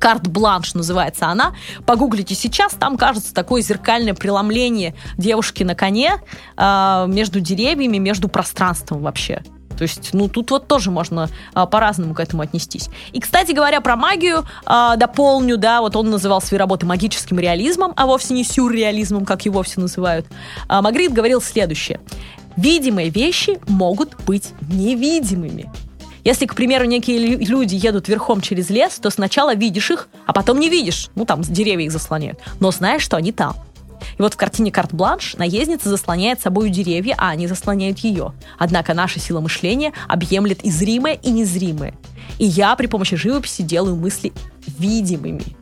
[0.00, 1.54] Карт-бланш называется она.
[1.86, 6.14] Погуглите сейчас, там кажется такое зеркальное преломление девушки на коне
[6.56, 9.42] э, между деревьями, между пространством вообще.
[9.76, 12.88] То есть, ну, тут вот тоже можно а, по-разному к этому отнестись.
[13.12, 17.92] И, кстати говоря, про магию а, дополню, да, вот он называл свои работы магическим реализмом,
[17.96, 20.26] а вовсе не сюрреализмом, как его все называют.
[20.68, 22.00] А, Магрит говорил следующее.
[22.56, 25.70] Видимые вещи могут быть невидимыми.
[26.24, 30.60] Если, к примеру, некие люди едут верхом через лес, то сначала видишь их, а потом
[30.60, 31.08] не видишь.
[31.14, 32.38] Ну, там деревья их заслоняют.
[32.60, 33.56] Но знаешь, что они там.
[34.20, 38.34] И вот в картине «Карт-бланш» наездница заслоняет собой деревья, а они заслоняют ее.
[38.58, 41.94] Однако наша сила мышления объемлет и зримое, и незримое.
[42.38, 44.34] И я при помощи живописи делаю мысли
[44.78, 45.56] видимыми.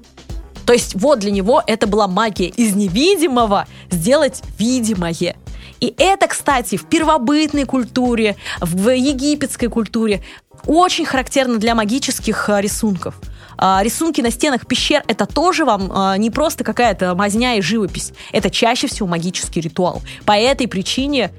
[0.66, 5.36] То есть вот для него это была магия из невидимого сделать видимое.
[5.78, 10.24] И это, кстати, в первобытной культуре, в египетской культуре
[10.66, 13.14] очень характерно для магических а, рисунков.
[13.58, 18.12] А, рисунки на стенах пещер это тоже вам а, не просто какая-то мазня и живопись.
[18.32, 20.00] Это чаще всего магический ритуал.
[20.24, 21.32] По этой причине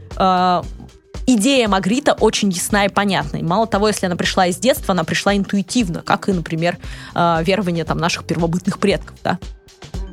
[1.26, 3.38] идея Магрита очень ясна и понятна.
[3.38, 6.78] И мало того, если она пришла из детства, она пришла интуитивно, как и, например,
[7.16, 9.16] верование там, наших первобытных предков.
[9.24, 9.40] Да?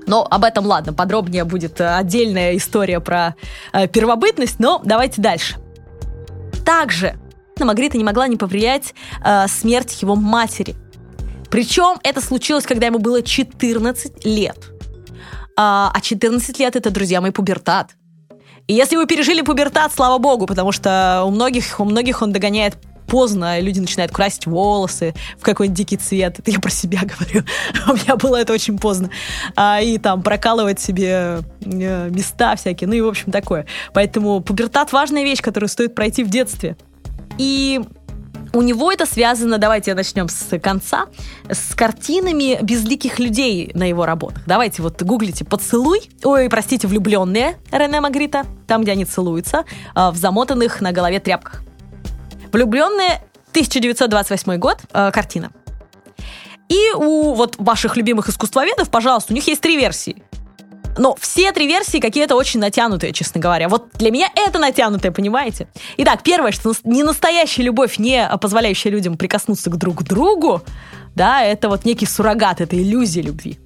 [0.06, 3.34] Но об этом, ладно, подробнее будет э, отдельная история про
[3.72, 5.56] первобытность, но давайте дальше.
[6.64, 7.16] Также
[7.58, 8.94] на Магрита не могла не повлиять
[9.48, 10.76] смерть его матери.
[11.50, 14.58] Причем это случилось, когда ему было 14 лет.
[15.56, 17.96] А, а 14 лет это, друзья мои, пубертат.
[18.66, 22.76] И если вы пережили пубертат, слава богу, потому что у многих, у многих он догоняет
[23.06, 26.38] поздно люди начинают красить волосы в какой-нибудь дикий цвет.
[26.38, 27.44] Это я про себя говорю.
[27.88, 29.10] У меня было это очень поздно.
[29.54, 32.88] А, и там прокалывать себе э, места всякие.
[32.88, 33.66] Ну и, в общем, такое.
[33.92, 36.76] Поэтому пубертат важная вещь, которую стоит пройти в детстве.
[37.38, 37.80] И
[38.56, 41.06] у него это связано, давайте начнем с конца,
[41.50, 44.44] с картинами безликих людей на его работах.
[44.46, 50.16] Давайте вот гуглите «Поцелуй», ой, простите, «Влюбленные» Рене Магрита, там, где они целуются, а, в
[50.16, 51.64] замотанных на голове тряпках.
[52.50, 55.50] Влюбленные 1928 год, э, картина.
[56.70, 60.22] И у вот ваших любимых искусствоведов, пожалуйста, у них есть три версии.
[60.98, 63.68] Но все три версии какие-то очень натянутые, честно говоря.
[63.68, 65.68] Вот для меня это натянутое, понимаете?
[65.98, 70.62] Итак, первое, что не настоящая любовь, не позволяющая людям прикоснуться к друг другу,
[71.14, 73.58] да, это вот некий суррогат, это иллюзия любви.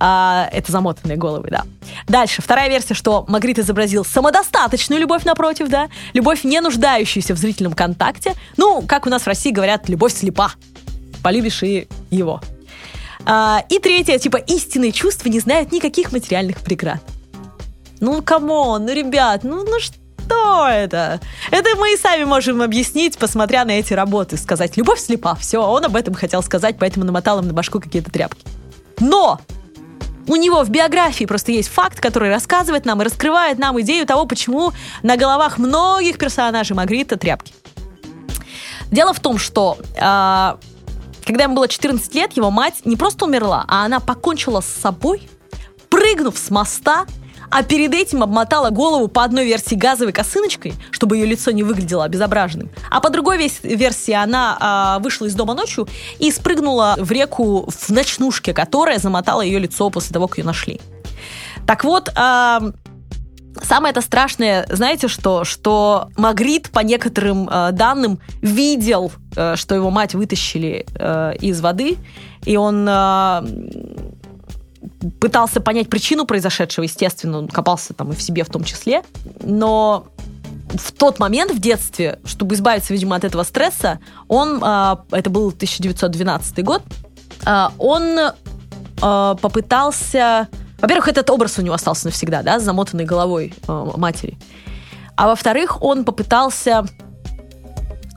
[0.00, 1.64] А, это замотанные головы, да.
[2.06, 7.72] Дальше, вторая версия, что Магрит изобразил самодостаточную любовь напротив, да, любовь, не нуждающуюся в зрительном
[7.72, 8.34] контакте.
[8.56, 10.52] Ну, как у нас в России говорят, любовь слепа.
[11.22, 12.40] Полюбишь и его.
[13.24, 17.00] А, и третье, типа, истинные чувства не знают никаких материальных преград.
[18.00, 21.20] Ну, come on, ну, ребят, ну, ну что это?
[21.50, 25.84] Это мы и сами можем объяснить, посмотря на эти работы, сказать, любовь слепа, все, он
[25.84, 28.44] об этом хотел сказать, поэтому намотал им на башку какие-то тряпки.
[29.00, 29.40] Но
[30.28, 34.26] у него в биографии просто есть факт, который рассказывает нам и раскрывает нам идею того,
[34.26, 37.54] почему на головах многих персонажей Магрита тряпки.
[38.90, 40.56] Дело в том, что э,
[41.28, 45.28] когда ему было 14 лет, его мать не просто умерла, а она покончила с собой,
[45.90, 47.04] прыгнув с моста
[47.50, 52.04] а перед этим обмотала голову по одной версии газовой косыночкой, чтобы ее лицо не выглядело
[52.04, 55.88] обезображенным, а по другой версии она а, вышла из дома ночью
[56.18, 60.78] и спрыгнула в реку в ночнушке, которая замотала ее лицо после того, как ее нашли.
[61.66, 62.60] Так вот, а,
[63.62, 65.44] Самое это страшное, знаете что?
[65.44, 71.96] Что Магрит, по некоторым э, данным, видел, э, что его мать вытащили э, из воды,
[72.44, 73.42] и он э,
[75.20, 79.02] пытался понять причину произошедшего, естественно, он копался там и в себе в том числе,
[79.42, 80.06] но
[80.74, 85.48] в тот момент в детстве, чтобы избавиться, видимо, от этого стресса, он, а, это был
[85.48, 86.82] 1912 год,
[87.44, 88.18] а, он
[89.00, 90.48] а, попытался...
[90.78, 94.38] Во-первых, этот образ у него остался навсегда, да, с замотанной головой матери.
[95.16, 96.84] А во-вторых, он попытался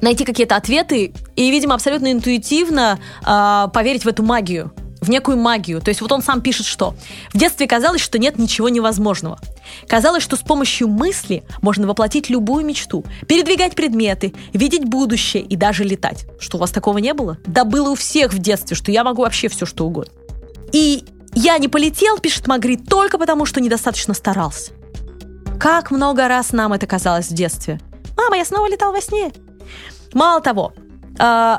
[0.02, 3.00] найти какие-то ответы и, видимо, абсолютно интуитивно
[3.74, 4.72] поверить в эту магию
[5.02, 5.82] в некую магию.
[5.82, 6.94] То есть вот он сам пишет, что
[7.34, 9.40] в детстве казалось, что нет ничего невозможного.
[9.88, 15.84] Казалось, что с помощью мысли можно воплотить любую мечту, передвигать предметы, видеть будущее и даже
[15.84, 16.28] летать.
[16.40, 17.40] Что у вас такого не было?
[17.48, 20.14] Да было у всех в детстве, что я могу вообще все, что угодно.
[20.72, 24.72] И я не полетел, пишет Магрит, только потому, что недостаточно старался.
[25.60, 27.80] Как много раз нам это казалось в детстве.
[28.18, 29.32] Мама, я снова летал во сне.
[30.14, 30.74] Мало того,
[31.20, 31.58] э,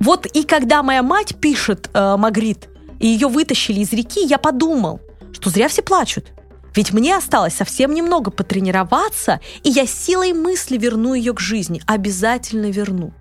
[0.00, 2.68] вот и когда моя мать пишет э, Магрит,
[3.00, 5.00] и ее вытащили из реки, я подумал,
[5.32, 6.26] что зря все плачут.
[6.74, 11.80] Ведь мне осталось совсем немного потренироваться, и я силой мысли верну ее к жизни.
[11.86, 13.12] Обязательно верну.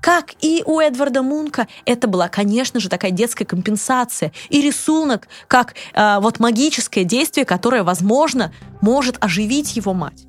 [0.00, 4.32] Как и у Эдварда Мунка, это была, конечно же, такая детская компенсация.
[4.48, 10.24] И рисунок, как э, вот магическое действие, которое, возможно, может оживить его мать.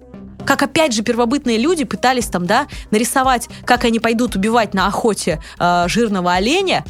[0.46, 5.42] Как опять же первобытные люди пытались там, да, нарисовать, как они пойдут убивать на охоте
[5.60, 6.84] э, жирного оленя,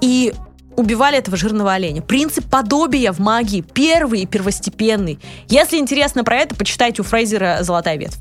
[0.00, 0.32] и
[0.76, 2.02] убивали этого жирного оленя.
[2.02, 5.18] Принцип подобия в магии первый и первостепенный.
[5.48, 8.18] Если интересно про это, почитайте у Фрейзера «Золотая ветвь».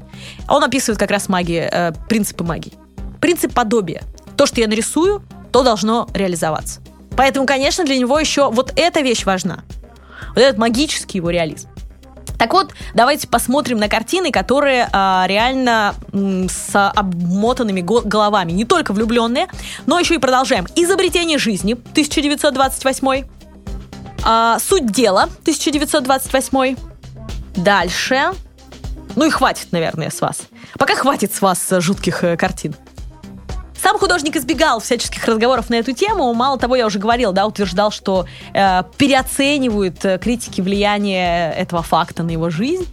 [0.49, 2.73] Он описывает как раз магии, э, принципы магии.
[3.19, 4.03] Принцип подобия.
[4.35, 6.81] То, что я нарисую, то должно реализоваться.
[7.15, 9.63] Поэтому, конечно, для него еще вот эта вещь важна.
[10.29, 11.69] Вот этот магический его реализм.
[12.37, 18.51] Так вот, давайте посмотрим на картины, которые а, реально м, с обмотанными головами.
[18.51, 19.47] Не только влюбленные,
[19.87, 20.67] но еще и продолжаем.
[20.75, 23.25] «Изобретение жизни» 1928.
[24.23, 26.75] А, «Суть дела» 1928.
[27.55, 28.33] Дальше.
[29.15, 30.41] Ну и хватит, наверное, с вас.
[30.77, 32.75] Пока хватит с вас жутких э, картин.
[33.81, 36.33] Сам художник избегал всяческих разговоров на эту тему.
[36.33, 42.23] Мало того, я уже говорил, да, утверждал, что э, переоценивают э, критики влияние этого факта
[42.23, 42.87] на его жизнь.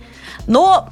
[0.47, 0.88] Но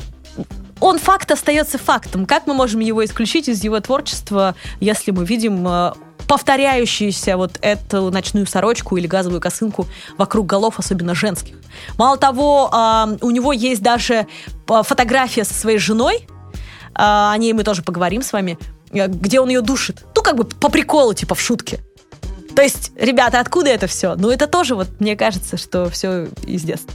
[0.80, 2.26] он факт остается фактом.
[2.26, 5.92] Как мы можем его исключить из его творчества, если мы видим э,
[6.26, 11.56] повторяющуюся вот эту ночную сорочку или газовую косынку вокруг голов, особенно женских.
[11.98, 16.26] Мало того, э, у него есть даже э, фотография со своей женой, э,
[16.94, 18.58] о ней мы тоже поговорим с вами.
[18.92, 20.04] Э, где он ее душит.
[20.14, 21.80] Ну, как бы по приколу, типа в шутке.
[22.54, 24.14] То есть, ребята, откуда это все?
[24.14, 26.92] Ну, это тоже, вот, мне кажется, что все из детства.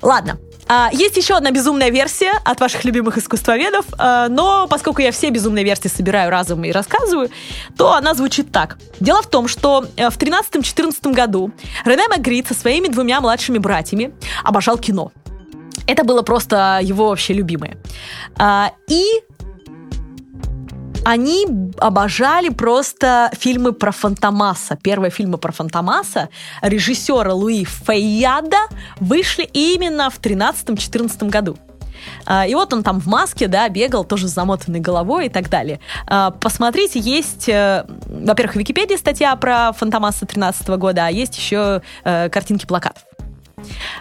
[0.00, 0.38] Ладно.
[0.68, 5.30] А, есть еще одна безумная версия от ваших любимых искусствоведов, а, но поскольку я все
[5.30, 7.30] безумные версии собираю разом и рассказываю,
[7.76, 8.78] то она звучит так.
[8.98, 11.52] Дело в том, что э, в 13-14 году
[11.84, 14.12] Рене Магрит со своими двумя младшими братьями
[14.42, 15.12] обожал кино.
[15.86, 17.76] Это было просто его вообще любимое.
[18.36, 19.04] А, и
[21.06, 21.46] они
[21.78, 24.76] обожали просто фильмы про Фантомаса.
[24.82, 26.30] Первые фильмы про Фантомаса
[26.62, 28.56] режиссера Луи Фейяда
[28.98, 31.56] вышли именно в 13-14 году.
[32.24, 35.48] А, и вот он там в маске, да, бегал, тоже с замотанной головой и так
[35.48, 35.78] далее.
[36.08, 41.82] А, посмотрите, есть, э, во-первых, в Википедии статья про Фантомаса 13 года, а есть еще
[42.02, 43.04] э, картинки плакатов.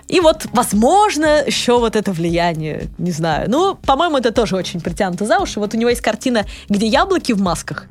[0.08, 3.50] И вот, возможно, еще вот это влияние, не знаю.
[3.50, 5.60] Ну, по-моему, это тоже очень притянуто за уши.
[5.60, 7.88] Вот у него есть картина, где яблоки в масках.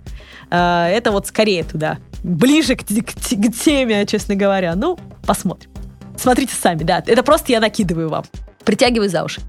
[0.50, 4.74] Э, это вот скорее туда, ближе к, к, к теме, честно говоря.
[4.74, 5.70] Ну, посмотрим.
[6.16, 7.02] Смотрите сами, да.
[7.06, 8.24] Это просто я накидываю вам.
[8.64, 9.40] Притягиваю за уши.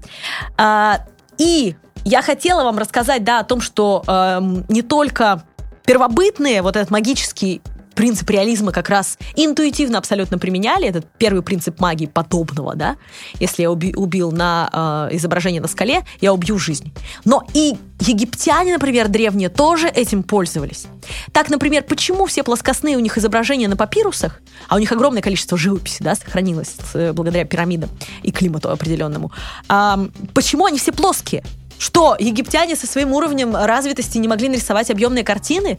[0.56, 1.06] А,
[1.38, 5.42] и я хотела вам рассказать, да, о том, что э, не только
[5.84, 7.62] первобытные, вот этот магический
[7.96, 12.96] принцип реализма как раз интуитивно абсолютно применяли, этот первый принцип магии подобного, да,
[13.40, 16.92] если я уби- убил на э, изображение на скале, я убью жизнь.
[17.24, 20.86] Но и египтяне, например, древние, тоже этим пользовались.
[21.32, 25.56] Так, например, почему все плоскостные у них изображения на папирусах, а у них огромное количество
[25.56, 27.88] живописи, да, сохранилось э, благодаря пирамидам
[28.22, 29.32] и климату определенному,
[29.68, 29.94] э,
[30.34, 31.42] почему они все плоские?
[31.78, 35.78] Что, египтяне со своим уровнем развитости не могли нарисовать объемные картины?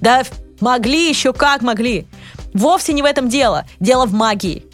[0.00, 0.22] Да
[0.60, 2.06] Могли еще как могли.
[2.54, 3.66] Вовсе не в этом дело.
[3.80, 4.64] Дело в магии.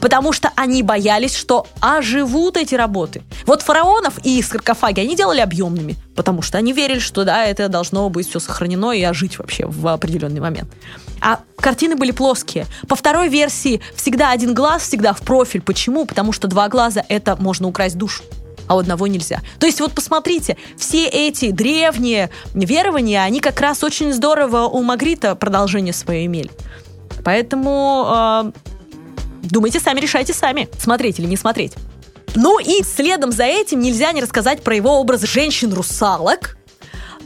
[0.00, 3.22] Потому что они боялись, что оживут эти работы.
[3.46, 8.08] Вот фараонов и саркофаги они делали объемными, потому что они верили, что да, это должно
[8.10, 10.70] быть все сохранено и ожить вообще в определенный момент.
[11.20, 12.66] А картины были плоские.
[12.86, 15.62] По второй версии всегда один глаз, всегда в профиль.
[15.62, 16.04] Почему?
[16.04, 18.22] Потому что два глаза это можно украсть душу
[18.68, 19.40] а у одного нельзя.
[19.58, 25.34] То есть вот посмотрите, все эти древние верования, они как раз очень здорово у Магрита
[25.34, 26.50] продолжение свое имели.
[27.24, 28.52] Поэтому э,
[29.42, 31.72] думайте сами, решайте сами, смотреть или не смотреть.
[32.34, 36.58] Ну и следом за этим нельзя не рассказать про его образ женщин-русалок,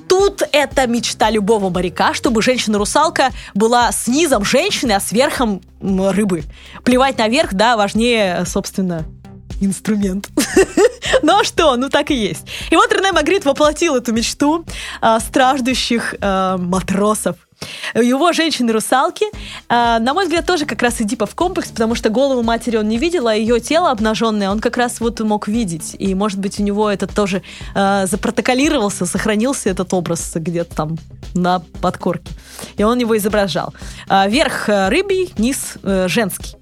[0.08, 6.42] Тут это мечта любого моряка, чтобы женщина-русалка была с низом женщины, а с верхом рыбы.
[6.84, 9.06] Плевать наверх, да, важнее, собственно,
[9.60, 10.28] инструмент.
[11.22, 12.46] Ну а что, ну так и есть.
[12.70, 14.64] И вот Рене Магрит воплотил эту мечту
[15.00, 17.36] э, страждущих э, матросов.
[17.94, 22.76] Его женщины-русалки, э, на мой взгляд, тоже как раз Эдипов комплекс, потому что голову матери
[22.76, 25.94] он не видел, а ее тело обнаженное он как раз вот мог видеть.
[25.98, 27.42] И, может быть, у него это тоже
[27.74, 30.98] э, запротоколировался, сохранился этот образ где-то там
[31.34, 32.32] на подкорке.
[32.76, 33.74] И он его изображал.
[34.26, 36.61] Верх э, рыбий, низ э, женский.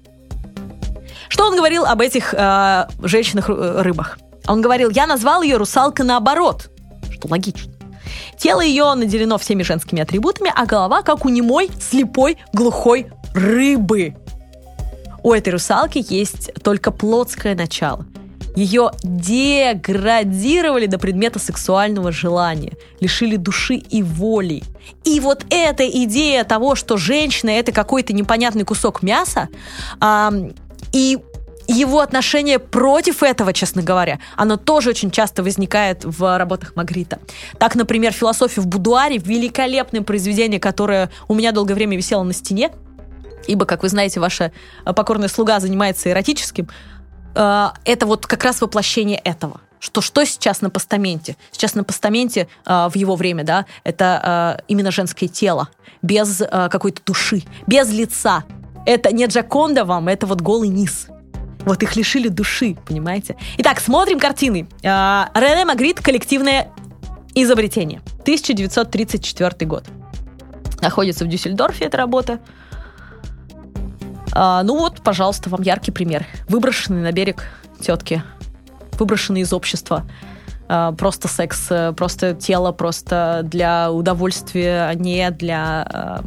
[1.31, 4.19] Что он говорил об этих э, женщинах-рыбах?
[4.47, 6.69] Он говорил, я назвал ее русалка наоборот,
[7.09, 7.71] что логично.
[8.37, 14.15] Тело ее наделено всеми женскими атрибутами, а голова как у немой, слепой, глухой рыбы.
[15.23, 18.05] У этой русалки есть только плотское начало.
[18.57, 24.63] Ее деградировали до предмета сексуального желания, лишили души и воли.
[25.05, 29.47] И вот эта идея того, что женщина это какой-то непонятный кусок мяса,
[30.91, 31.19] и
[31.67, 37.19] его отношение против этого, честно говоря, оно тоже очень часто возникает в работах Магрита.
[37.57, 42.71] Так, например, «Философия в будуаре»— великолепное произведение, которое у меня долгое время висело на стене,
[43.47, 44.51] ибо, как вы знаете, ваша
[44.83, 46.67] покорная слуга занимается эротическим.
[47.35, 51.35] Э, это вот как раз воплощение этого что что сейчас на постаменте?
[51.51, 55.69] Сейчас на постаменте э, в его время, да, это э, именно женское тело,
[56.03, 58.43] без э, какой-то души, без лица.
[58.85, 61.07] Это не Джаконда вам, это вот голый низ.
[61.65, 63.35] Вот их лишили души, понимаете?
[63.57, 64.67] Итак, смотрим картины.
[64.83, 66.69] А, Рене Магрит «Коллективное
[67.35, 68.01] изобретение».
[68.21, 69.85] 1934 год.
[70.81, 72.39] Находится в Дюссельдорфе эта работа.
[74.33, 76.25] А, ну вот, пожалуйста, вам яркий пример.
[76.49, 77.43] Выброшенный на берег
[77.79, 78.23] тетки.
[78.93, 80.09] Выброшенный из общества.
[80.67, 86.23] А, просто секс, просто тело, просто для удовольствия, а не для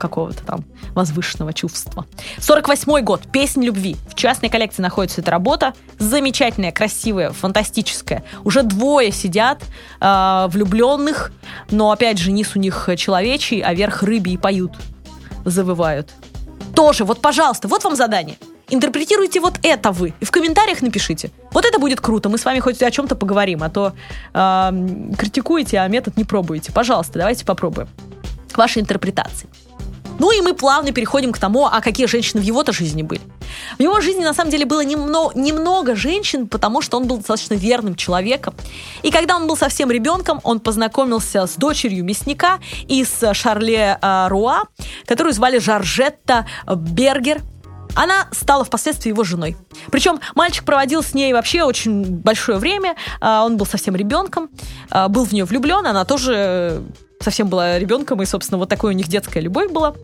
[0.00, 2.06] какого-то там возвышенного чувства.
[2.38, 3.22] 48 год.
[3.30, 3.96] Песнь любви.
[4.08, 5.74] В частной коллекции находится эта работа.
[5.98, 8.24] Замечательная, красивая, фантастическая.
[8.42, 9.62] Уже двое сидят
[10.00, 11.32] э, влюбленных,
[11.70, 14.72] но опять же низ у них человечий, а верх рыбий поют,
[15.44, 16.10] завывают.
[16.74, 18.36] Тоже, вот, пожалуйста, вот вам задание.
[18.70, 20.14] Интерпретируйте вот это вы.
[20.20, 21.30] И в комментариях напишите.
[21.52, 22.28] Вот это будет круто.
[22.28, 23.92] Мы с вами хоть о чем-то поговорим, а то
[24.32, 24.70] э,
[25.18, 26.72] критикуете, а метод не пробуете.
[26.72, 27.88] Пожалуйста, давайте попробуем.
[28.52, 29.48] К вашей интерпретации.
[30.20, 33.22] Ну и мы плавно переходим к тому, а какие женщины в его-то жизни были.
[33.78, 37.54] В его жизни на самом деле было немного, немного женщин, потому что он был достаточно
[37.54, 38.54] верным человеком.
[39.02, 44.64] И когда он был совсем ребенком, он познакомился с дочерью мясника из Шарле э, Руа,
[45.06, 47.40] которую звали Жоржетта Бергер.
[47.94, 49.56] Она стала впоследствии его женой.
[49.90, 52.94] Причем мальчик проводил с ней вообще очень большое время.
[53.22, 54.50] Э, он был совсем ребенком,
[54.90, 56.82] э, был в нее влюблен, она тоже
[57.20, 59.94] совсем была ребенком, и, собственно, вот такой у них детская любовь была.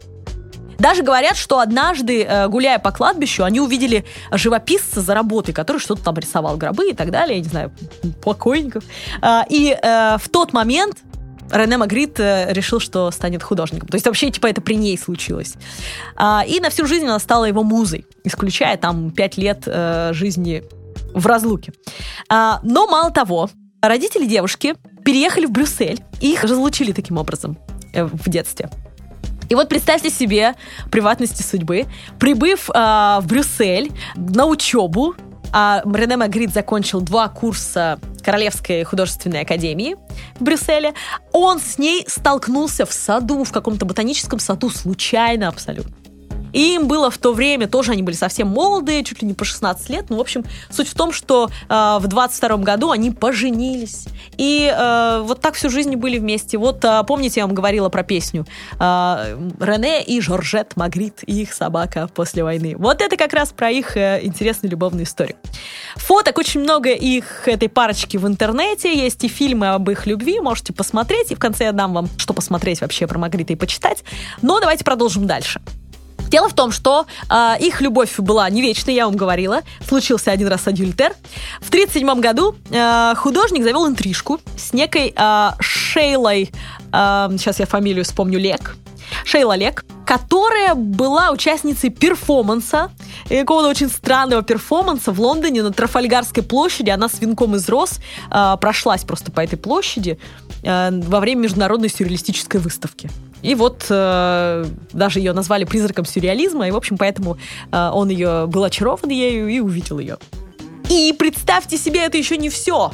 [0.79, 6.05] Даже говорят, что однажды, э, гуляя по кладбищу, они увидели живописца за работой, который что-то
[6.05, 7.73] там рисовал, гробы и так далее, я не знаю,
[8.23, 8.85] покойников.
[9.23, 10.99] А, и э, в тот момент
[11.51, 13.89] Рене Магрит э, решил, что станет художником.
[13.89, 15.55] То есть вообще, типа, это при ней случилось.
[16.15, 19.67] А, и на всю жизнь она стала его музой, исключая там пять лет
[20.11, 20.63] жизни
[21.15, 21.73] в разлуке.
[22.29, 23.49] А, но мало того,
[23.81, 24.75] родители девушки
[25.07, 27.57] переехали в Брюссель, их разлучили таким образом
[27.93, 28.69] э, в детстве.
[29.49, 30.57] И вот представьте себе
[30.91, 31.87] приватности судьбы,
[32.19, 35.15] прибыв э, в Брюссель на учебу,
[35.53, 39.95] а Рене Магрит закончил два курса Королевской художественной академии
[40.41, 40.93] в Брюсселе.
[41.33, 45.95] Он с ней столкнулся в саду, в каком-то ботаническом саду, случайно абсолютно.
[46.57, 49.45] И им было в то время, тоже они были совсем молодые, чуть ли не по
[49.45, 50.07] 16 лет.
[50.09, 54.07] Ну, в общем, суть в том, что э, в 22 году они поженились.
[54.39, 56.57] И э, вот так всю жизнь были вместе.
[56.57, 58.47] Вот э, помните, я вам говорила про песню
[58.81, 62.75] э, Рене и Жоржет Магрит и их собака после войны.
[62.79, 65.37] Вот это как раз про их э, интересную любовную историю.
[65.97, 68.97] Фоток очень много их, этой парочки в интернете.
[68.97, 71.33] Есть и фильмы об их любви, можете посмотреть.
[71.33, 74.05] И в конце я дам вам, что посмотреть вообще про Магрита и почитать.
[74.41, 75.61] Но давайте продолжим дальше.
[76.29, 79.63] Дело в том, что э, их любовь была не вечной, я вам говорила.
[79.87, 81.13] Случился один раз адюльтер.
[81.61, 86.51] В 1937 году э, художник завел интрижку с некой э, Шейлой,
[86.93, 88.77] э, сейчас я фамилию вспомню, Лек,
[89.25, 92.91] Шейла Лек, которая была участницей перформанса,
[93.29, 96.91] какого-то очень странного перформанса в Лондоне на Трафальгарской площади.
[96.91, 97.99] Она с венком из роз
[98.31, 100.19] э, прошлась просто по этой площади
[100.63, 103.11] э, во время международной сюрреалистической выставки.
[103.43, 107.39] И вот э, даже ее назвали призраком сюрреализма, и, в общем, поэтому
[107.71, 110.19] э, он ее был очарован ею и увидел ее.
[110.89, 112.93] И представьте себе, это еще не все.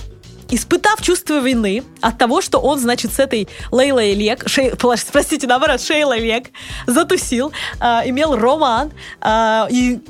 [0.51, 4.73] Испытав чувство вины от того, что он, значит, с этой Лейлой Лек, Шей,
[5.13, 6.51] простите, наоборот, Шейлой Лек,
[6.87, 10.01] затусил, э, имел роман, э, и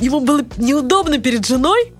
[0.00, 1.92] ему было неудобно перед женой,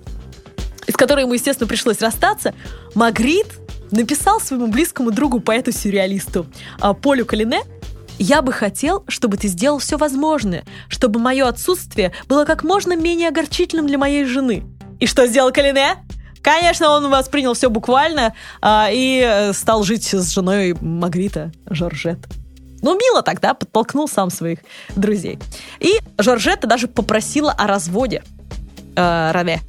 [0.89, 2.55] с которой ему, естественно, пришлось расстаться,
[2.95, 3.47] Магрит
[3.91, 6.47] написал своему близкому другу, поэту-сюрреалисту
[6.81, 7.63] а, Полю Калине,
[8.19, 13.29] я бы хотел, чтобы ты сделал все возможное, чтобы мое отсутствие было как можно менее
[13.29, 14.65] огорчительным для моей жены.
[14.99, 15.97] И что сделал Калине?
[16.43, 22.19] Конечно, он воспринял все буквально а, и э, стал жить с женой Магрита Жоржет.
[22.81, 24.61] Ну, мило тогда, подтолкнул сам своих
[24.95, 25.39] друзей.
[25.81, 28.23] И Жоржетта даже попросила о разводе
[28.97, 29.61] э, Раве.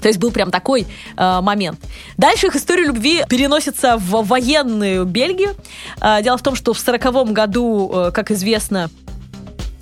[0.00, 0.86] То есть был прям такой
[1.16, 1.78] э, момент.
[2.16, 5.54] Дальше их история любви переносится в военную Бельгию.
[6.00, 8.90] Э, дело в том, что в сороковом году, э, как известно,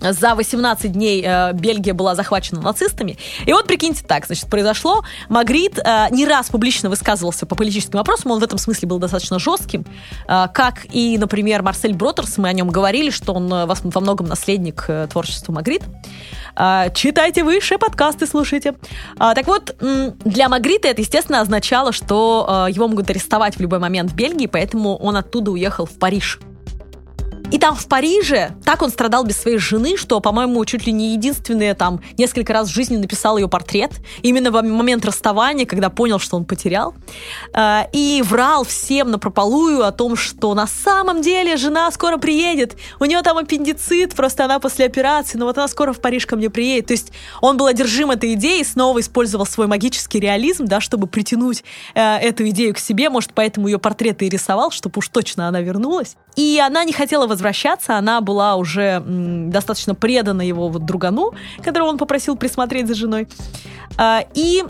[0.00, 3.16] за 18 дней э, Бельгия была захвачена нацистами.
[3.44, 5.02] И вот, прикиньте так, значит, произошло.
[5.28, 9.38] Магрит э, не раз публично высказывался по политическим вопросам, он в этом смысле был достаточно
[9.38, 9.84] жестким,
[10.28, 14.26] э, как и, например, Марсель Бротерс, мы о нем говорили, что он э, во многом
[14.26, 15.82] наследник э, творчества Магрит.
[16.56, 18.74] Э, читайте выше, подкасты слушайте.
[19.18, 24.10] Э, так вот, для Магрита это, естественно, означало, что его могут арестовать в любой момент
[24.10, 26.40] в Бельгии, поэтому он оттуда уехал в Париж.
[27.52, 31.12] И там в Париже так он страдал без своей жены, что, по-моему, чуть ли не
[31.12, 33.92] единственное там несколько раз в жизни написал ее портрет.
[34.22, 36.94] Именно в момент расставания, когда понял, что он потерял.
[37.52, 42.76] А, и врал всем на прополую о том, что на самом деле жена скоро приедет.
[42.98, 46.34] У нее там аппендицит, просто она после операции, но вот она скоро в Париж ко
[46.34, 46.88] мне приедет.
[46.88, 51.62] То есть он был одержим этой идеей, снова использовал свой магический реализм, да, чтобы притянуть
[51.94, 53.08] э, эту идею к себе.
[53.08, 56.16] Может, поэтому ее портреты и рисовал, чтобы уж точно она вернулась.
[56.34, 61.32] И она не хотела возвращаться, она была уже достаточно предана его вот другану,
[61.62, 63.28] которого он попросил присмотреть за женой.
[63.98, 64.64] А, и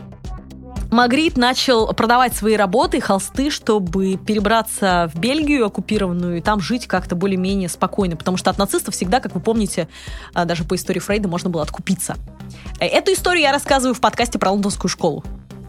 [0.91, 7.17] Магрит начал продавать свои работы, холсты, чтобы перебраться в Бельгию оккупированную и там жить как-то
[7.17, 9.89] более-менее спокойно, потому что от нацистов всегда, как вы помните,
[10.33, 12.17] а, даже по истории Фрейда можно было откупиться.
[12.81, 15.25] Э, эту историю я рассказываю в подкасте про лондонскую школу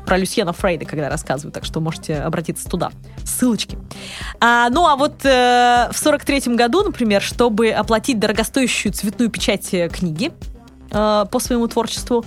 [0.07, 2.91] про Люсьена Фрейда, когда рассказываю, так что можете обратиться туда.
[3.25, 3.77] Ссылочки.
[4.39, 9.89] А, ну, а вот э, в 43 году, например, чтобы оплатить дорогостоящую цветную печать э,
[9.89, 10.31] книги
[10.91, 12.25] э, по своему творчеству,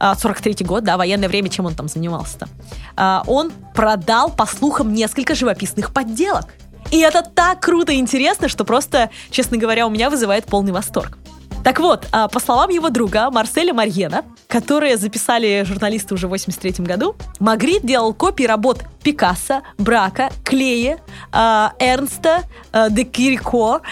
[0.00, 2.48] 43 а, год, да, военное время, чем он там занимался-то,
[2.96, 6.46] а, он продал, по слухам, несколько живописных подделок.
[6.90, 11.18] И это так круто и интересно, что просто, честно говоря, у меня вызывает полный восторг.
[11.62, 16.84] Так вот, а, по словам его друга Марселя Марьена, которые записали журналисты уже в 83
[16.86, 20.98] году, Магрит делал копии работ Пикассо, Брака, Клея,
[21.32, 23.82] а, Эрнста, а, де Кирико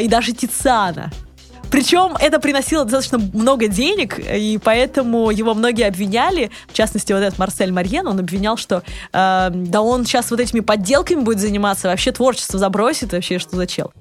[0.00, 1.10] и даже Тициана.
[1.70, 7.38] Причем это приносило достаточно много денег, и поэтому его многие обвиняли, в частности, вот этот
[7.40, 12.12] Марсель Марьен, он обвинял, что э, да он сейчас вот этими подделками будет заниматься, вообще
[12.12, 13.92] творчество забросит, вообще что за чел.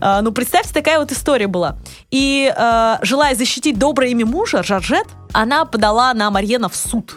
[0.00, 1.76] А, ну, представьте, такая вот история была.
[2.10, 7.16] И э, желая защитить доброе имя мужа, Жоржет, она подала на Марьена в суд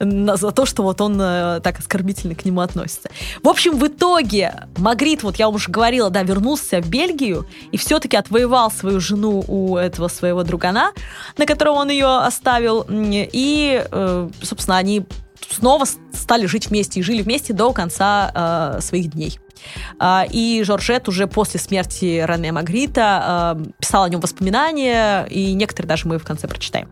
[0.00, 3.08] за то, что вот он э, так оскорбительно к нему относится.
[3.42, 7.76] В общем, в итоге Магрит, вот я вам уже говорила, да, вернулся в Бельгию и
[7.76, 10.92] все-таки отвоевал свою жену у этого своего другана,
[11.36, 12.84] на которого он ее оставил.
[12.90, 15.06] И, э, собственно, они
[15.50, 19.38] снова стали жить вместе и жили вместе до конца э, своих дней.
[19.98, 25.88] А, и Жоржет уже после смерти Рене Магрита а, писал о нем воспоминания, и некоторые
[25.88, 26.88] даже мы в конце прочитаем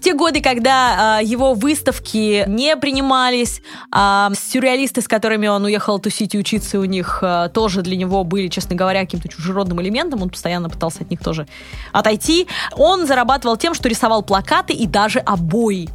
[0.00, 3.60] в те годы, когда э, его выставки не принимались,
[3.94, 8.24] э, сюрреалисты, с которыми он уехал тусить и учиться у них, э, тоже для него
[8.24, 10.22] были, честно говоря, каким-то чужеродным элементом.
[10.22, 11.46] Он постоянно пытался от них тоже
[11.92, 12.48] отойти.
[12.72, 15.90] Он зарабатывал тем, что рисовал плакаты и даже обои.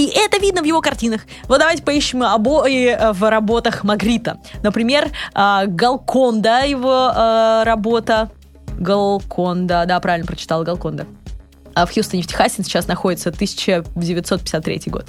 [0.00, 1.26] И это видно в его картинах.
[1.46, 4.38] Вот давайте поищем обои э, в работах Магрита.
[4.62, 8.30] Например, э, Галконда, его э, работа.
[8.78, 11.06] Галконда, да, правильно прочитала, Галконда.
[11.74, 15.08] А в Хьюстоне, в Техасе сейчас находится 1953 год.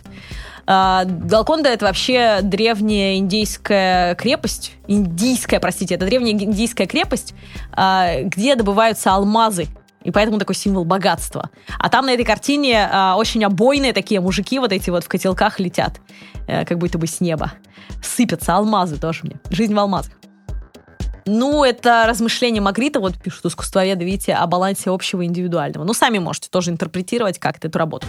[0.67, 7.33] Галконда это вообще древняя индейская крепость, индийская, простите, это древняя индийская крепость,
[7.73, 9.67] где добываются алмазы
[10.03, 11.49] и поэтому такой символ богатства.
[11.79, 15.59] А там на этой картине э, очень обойные такие мужики вот эти вот в котелках
[15.59, 15.99] летят,
[16.47, 17.53] э, как будто бы с неба.
[18.03, 19.39] Сыпятся алмазы тоже мне.
[19.49, 20.13] Жизнь в алмазах.
[21.25, 25.83] Ну, это размышление Магрита, вот пишут искусствоведы, видите, о балансе общего и индивидуального.
[25.83, 28.07] Ну, сами можете тоже интерпретировать как-то эту работу.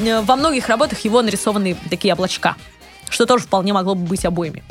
[0.00, 2.56] Э, во многих работах его нарисованы такие облачка,
[3.08, 4.62] что тоже вполне могло бы быть обоими.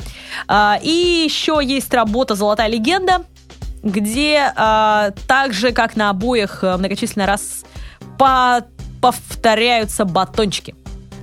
[0.48, 3.24] А, и еще есть работа «Золотая легенда»,
[3.84, 7.64] где э, так же, как на обоих, э, многочисленно раз
[8.18, 8.64] по
[9.00, 10.74] повторяются батончики.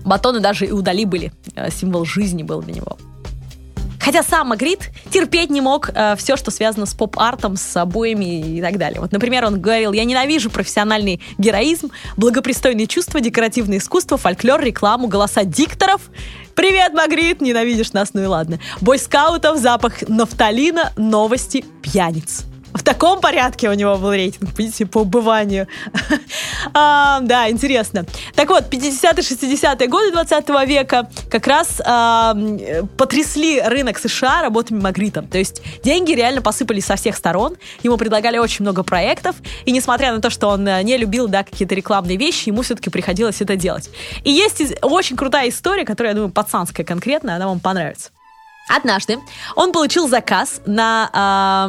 [0.05, 1.34] Батоны даже и удали были.
[1.55, 2.97] Э, символ жизни был для него.
[3.99, 8.62] Хотя сам Магрит терпеть не мог э, все, что связано с поп-артом, с обоями и
[8.62, 8.99] так далее.
[8.99, 15.43] Вот, например, он говорил, я ненавижу профессиональный героизм, благопристойные чувства, декоративное искусство, фольклор, рекламу, голоса
[15.43, 16.01] дикторов
[16.55, 18.59] Привет, Магрит, ненавидишь нас, ну и ладно.
[18.82, 22.43] Бойскаутов, запах нафталина, новости, пьяниц.
[22.74, 25.67] В таком порядке у него был рейтинг, видите, по убыванию.
[26.74, 28.05] а, да, интересно.
[28.36, 32.36] Так вот, 50-60-е годы 20 века как раз а,
[32.97, 35.22] потрясли рынок США работами Магрита.
[35.22, 37.57] То есть деньги реально посыпались со всех сторон.
[37.84, 39.36] Ему предлагали очень много проектов.
[39.65, 42.89] И несмотря на то, что он э, не любил да, какие-то рекламные вещи, ему все-таки
[42.89, 43.89] приходилось это делать.
[44.24, 48.11] И есть очень крутая история, которая, я думаю, пацанская конкретно, она вам понравится.
[48.68, 49.20] Однажды
[49.55, 51.68] он получил заказ на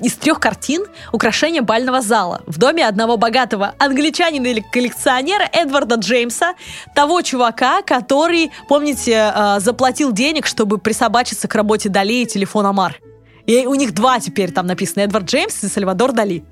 [0.00, 5.96] э, из трех картин украшения бального зала в доме одного богатого англичанина или коллекционера Эдварда
[5.96, 6.54] Джеймса,
[6.94, 12.98] того чувака, который, помните, э, заплатил денег, чтобы присобачиться к работе Дали и телефон Амар.
[13.46, 16.44] И у них два теперь там написано Эдвард Джеймс и Сальвадор Дали.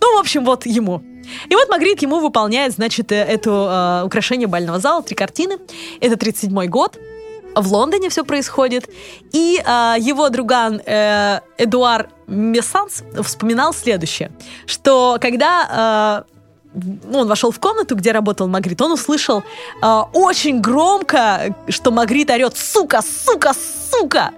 [0.00, 1.02] Ну, в общем, вот ему.
[1.48, 5.56] И вот Магрит ему выполняет, значит, это э, украшение бального зала, три картины.
[6.00, 6.98] Это 37-й год
[7.54, 8.88] в Лондоне все происходит.
[9.32, 14.30] И э, его друган э, Эдуар Мессанс вспоминал следующее,
[14.66, 16.34] что когда э,
[17.12, 19.42] он вошел в комнату, где работал Магрит, он услышал
[19.82, 23.00] э, очень громко, что Магрит орет «Сука!
[23.02, 23.52] Сука!
[23.90, 24.30] Сука!»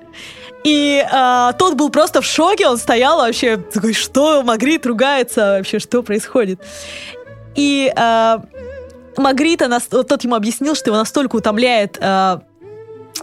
[0.65, 5.79] И э, тот был просто в шоке, он стоял вообще такой, что Магрит ругается вообще,
[5.79, 6.61] что происходит?
[7.55, 8.39] И э,
[9.17, 11.99] Магрита, тот ему объяснил, что его настолько утомляет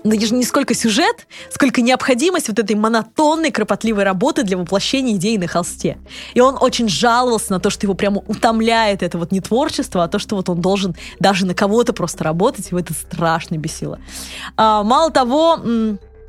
[0.03, 5.97] не сколько сюжет, сколько необходимость вот этой монотонной, кропотливой работы для воплощения идей на холсте.
[6.33, 10.07] И он очень жаловался на то, что его прямо утомляет это вот не творчество, а
[10.07, 13.99] то, что вот он должен даже на кого-то просто работать, его это страшно бесило.
[14.57, 15.59] А, мало того,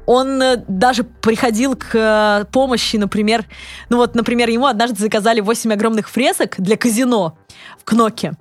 [0.07, 3.45] он э, даже приходил к э, помощи, например,
[3.89, 7.37] ну вот, например, ему однажды заказали 8 огромных фресок для казино
[7.79, 8.33] в Кноке.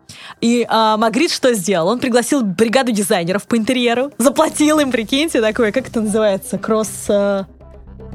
[0.41, 1.87] И а, Магрит что сделал?
[1.87, 7.05] Он пригласил бригаду дизайнеров по интерьеру, заплатил им, прикиньте, такое, как это называется, кросс...
[7.09, 7.45] А,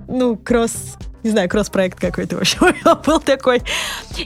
[0.08, 2.60] ну, кросс не знаю, кросс-проект какой-то, в общем,
[3.06, 3.62] был такой.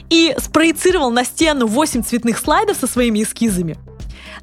[0.09, 3.77] И спроецировал на стену 8 цветных слайдов со своими эскизами.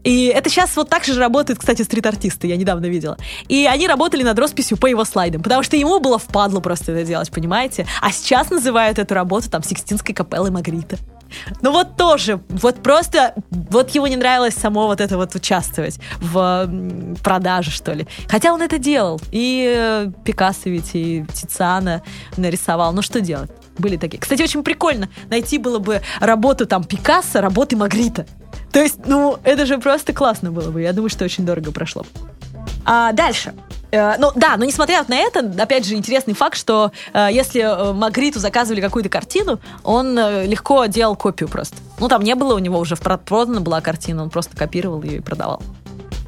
[0.04, 3.16] И это сейчас вот так же работают, кстати, стрит-артисты, я недавно видела.
[3.48, 7.06] И они работали над росписью по его слайдам, потому что ему было впадло просто это
[7.06, 7.86] делать, понимаете?
[8.00, 10.96] А сейчас называют эту работу там Сикстинской капеллой Магрита.
[11.60, 16.68] Ну вот тоже, вот просто, вот его не нравилось само вот это вот участвовать в
[17.22, 18.06] продаже, что ли.
[18.28, 19.20] Хотя он это делал.
[19.30, 22.02] И э, Пикассо ведь, и Тициана
[22.36, 22.92] нарисовал.
[22.92, 23.50] Ну что делать?
[23.78, 24.18] Были такие.
[24.18, 28.26] Кстати, очень прикольно найти было бы работу там Пикассо, работы Магрита.
[28.72, 30.80] То есть, ну, это же просто классно было бы.
[30.80, 32.04] Я думаю, что очень дорого прошло.
[32.84, 33.54] А дальше.
[33.90, 37.92] Э, ну да, но несмотря на это, опять же, интересный факт, что э, если э,
[37.92, 41.76] Магриту заказывали какую-то картину, он легко делал копию просто.
[41.98, 45.20] Ну там не было у него уже продана была картина, он просто копировал ее и
[45.20, 45.62] продавал.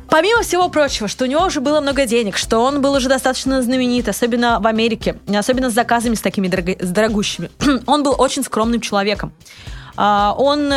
[0.09, 3.63] Помимо всего прочего, что у него уже было много денег, что он был уже достаточно
[3.63, 7.51] знаменит, особенно в Америке, особенно с заказами с такими дорого- с дорогущими,
[7.87, 9.33] он был очень скромным человеком.
[9.97, 10.71] А, он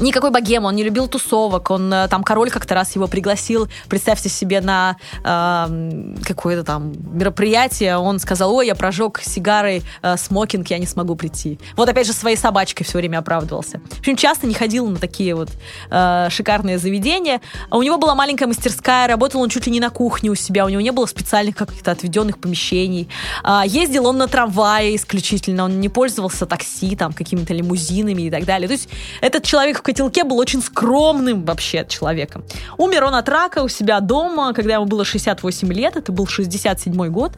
[0.00, 4.28] никакой богем, он не любил тусовок, он э, там король как-то раз его пригласил, представьте
[4.28, 10.78] себе, на э, какое-то там мероприятие, он сказал, ой, я прожег сигарой э, смокинг, я
[10.78, 11.58] не смогу прийти.
[11.76, 13.80] Вот опять же своей собачкой все время оправдывался.
[13.90, 15.50] В общем, часто не ходил на такие вот
[15.90, 17.40] э, шикарные заведения.
[17.70, 20.64] А у него была маленькая мастерская, работал он чуть ли не на кухне у себя,
[20.64, 23.08] у него не было специальных каких-то отведенных помещений.
[23.44, 28.44] Э, ездил он на трамвае исключительно, он не пользовался такси, там, какими-то лимузинами и так
[28.44, 28.68] далее.
[28.68, 28.88] То есть
[29.20, 32.44] этот человек котелке был очень скромным вообще человеком.
[32.78, 37.08] Умер он от рака у себя дома, когда ему было 68 лет, это был 67
[37.08, 37.32] год.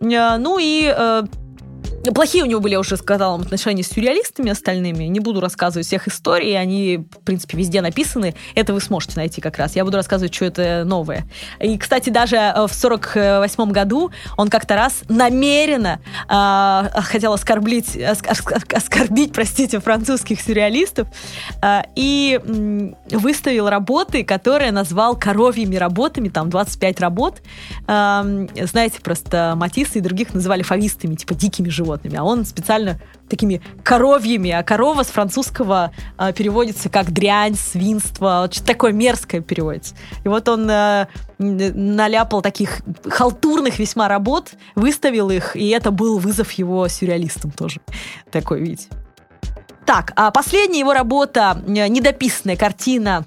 [0.00, 1.22] Э, ну и э,
[2.02, 5.04] Плохие у него были, я уже сказала, отношения с сюрреалистами остальными.
[5.04, 8.34] Не буду рассказывать всех историй, они, в принципе, везде написаны.
[8.54, 9.76] Это вы сможете найти как раз.
[9.76, 11.26] Я буду рассказывать, что это новое.
[11.60, 19.34] И, кстати, даже э, в 48 году он как-то раз намеренно э, хотел оскорбить, оскорбить,
[19.34, 21.06] простите, французских сюрреалистов
[21.62, 22.40] э, и
[23.10, 27.42] выставил работы, которые назвал коровьими работами, там 25 работ.
[27.86, 33.00] Э, знаете, просто Матисса и других называли фавистами, типа дикими животными животными, а он специально
[33.28, 39.94] такими коровьями, а корова с французского э, переводится как дрянь, свинство, что-то такое мерзкое переводится.
[40.24, 41.06] И вот он э,
[41.38, 47.80] наляпал таких халтурных весьма работ, выставил их, и это был вызов его сюрреалистам тоже.
[48.30, 48.88] Такой, видите.
[49.86, 53.24] Так, а последняя его работа, недописанная картина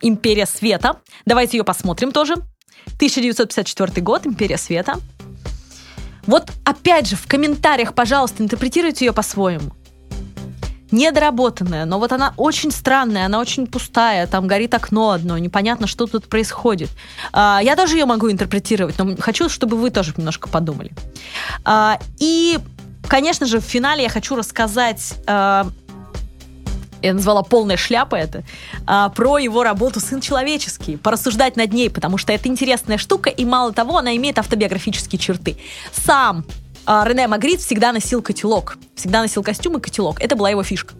[0.00, 0.96] «Империя света».
[1.24, 2.34] Давайте ее посмотрим тоже.
[2.96, 4.96] 1954 год, «Империя света».
[6.26, 9.72] Вот опять же, в комментариях, пожалуйста, интерпретируйте ее по-своему.
[10.92, 16.06] недоработанная, но вот она очень странная, она очень пустая, там горит окно одно, непонятно, что
[16.06, 16.90] тут происходит.
[17.32, 20.90] А, я тоже ее могу интерпретировать, но хочу, чтобы вы тоже немножко подумали.
[21.64, 22.58] А, и,
[23.06, 25.68] конечно же, в финале я хочу рассказать а,
[27.02, 28.44] я назвала полная шляпа это,
[28.86, 33.44] а, про его работу «Сын человеческий», порассуждать над ней, потому что это интересная штука, и
[33.44, 35.56] мало того, она имеет автобиографические черты.
[35.92, 36.44] Сам
[36.86, 40.20] а, Рене Магрит всегда носил котелок, всегда носил костюм и котелок.
[40.20, 40.94] Это была его фишка.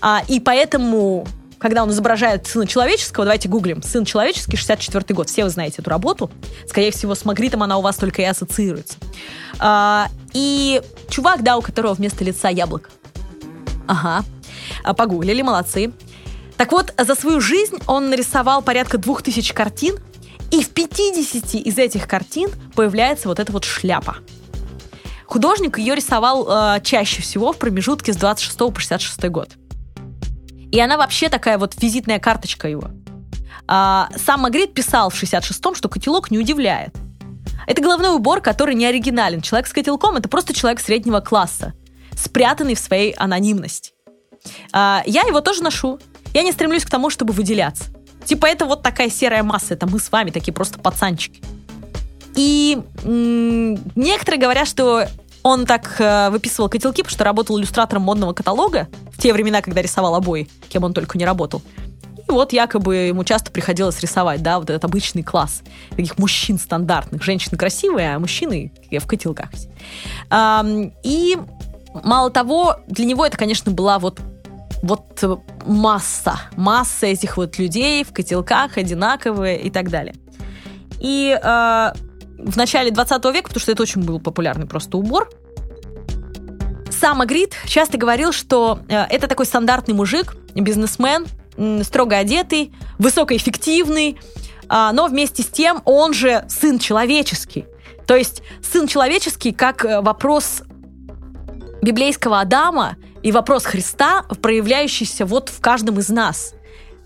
[0.00, 1.26] А, и поэтому
[1.58, 5.88] когда он изображает сына человеческого, давайте гуглим, сын человеческий, 64 год, все вы знаете эту
[5.88, 6.30] работу,
[6.68, 8.96] скорее всего, с Магритом она у вас только и ассоциируется.
[9.58, 12.90] А, и чувак, да, у которого вместо лица яблоко.
[13.86, 14.24] Ага,
[14.96, 15.92] погуглили, молодцы.
[16.56, 19.96] Так вот, за свою жизнь он нарисовал порядка двух тысяч картин,
[20.50, 24.16] и в 50 из этих картин появляется вот эта вот шляпа.
[25.26, 29.50] Художник ее рисовал э, чаще всего в промежутке с 26 по 66 год.
[30.70, 32.90] И она вообще такая вот визитная карточка его.
[33.68, 36.94] А, сам Магрит писал в 66-м, что котелок не удивляет.
[37.66, 39.40] Это головной убор, который не оригинален.
[39.40, 41.74] Человек с котелком– это просто человек среднего класса,
[42.16, 43.92] спрятанный в своей анонимности.
[44.72, 45.98] А, я его тоже ношу.
[46.34, 47.84] Я не стремлюсь к тому, чтобы выделяться.
[48.24, 51.40] Типа это вот такая серая масса, это мы с вами, такие просто пацанчики.
[52.34, 55.06] И м- некоторые говорят, что
[55.42, 59.80] он так э, выписывал котелки, потому что работал иллюстратором модного каталога в те времена, когда
[59.80, 61.62] рисовал обои, кем он только не работал.
[62.28, 67.22] И вот якобы ему часто приходилось рисовать, да, вот этот обычный класс таких мужчин стандартных.
[67.22, 69.50] Женщины красивые, а мужчины в котелках.
[71.04, 71.38] И
[72.02, 74.18] мало того, для него это, конечно, была вот
[74.86, 75.22] вот
[75.66, 80.14] масса, масса этих вот людей в котелках одинаковые и так далее.
[81.00, 81.92] И э,
[82.38, 85.28] в начале 20 века, потому что это очень был популярный просто убор,
[86.90, 91.26] сам Агрид часто говорил, что э, это такой стандартный мужик, бизнесмен,
[91.56, 94.18] э, строго одетый, высокоэффективный,
[94.68, 97.66] э, но вместе с тем он же сын человеческий.
[98.06, 100.62] То есть сын человеческий как э, вопрос
[101.82, 102.96] библейского Адама
[103.26, 106.54] и вопрос Христа, проявляющийся вот в каждом из нас.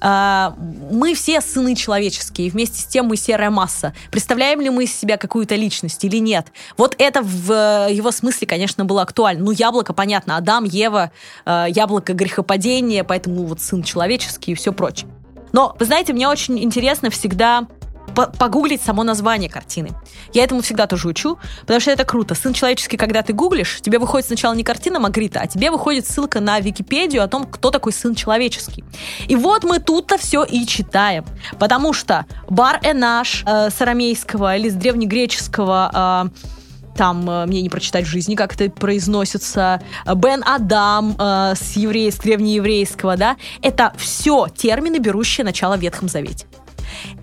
[0.03, 0.55] А,
[0.91, 3.95] мы все сыны человеческие, и вместе с тем мы серая масса.
[4.11, 6.49] Представляем ли мы из себя какую-то личность или нет?
[6.77, 9.45] Вот это в его смысле, конечно, было актуально.
[9.45, 11.11] Ну, яблоко, понятно, Адам, Ева,
[11.47, 15.09] а, яблоко грехопадения, поэтому вот сын человеческий и все прочее.
[15.53, 17.67] Но, вы знаете, мне очень интересно всегда
[18.11, 19.91] погуглить само название картины.
[20.33, 22.35] Я этому всегда тоже учу, потому что это круто.
[22.35, 26.41] Сын человеческий, когда ты гуглишь, тебе выходит сначала не картина Магрита, а тебе выходит ссылка
[26.41, 28.85] на Википедию о том, кто такой сын человеческий.
[29.29, 31.25] И вот мы тут-то все и читаем.
[31.59, 36.51] Потому что Бар Энаш э, с арамейского или с древнегреческого э,
[36.97, 39.81] там э, мне не прочитать в жизни, как это произносится,
[40.17, 46.47] Бен Адам э, с еврейского, древнееврейского, да, это все термины, берущие начало в Ветхом Завете.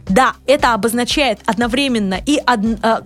[0.09, 3.01] Да, это обозначает одновременно и од, э,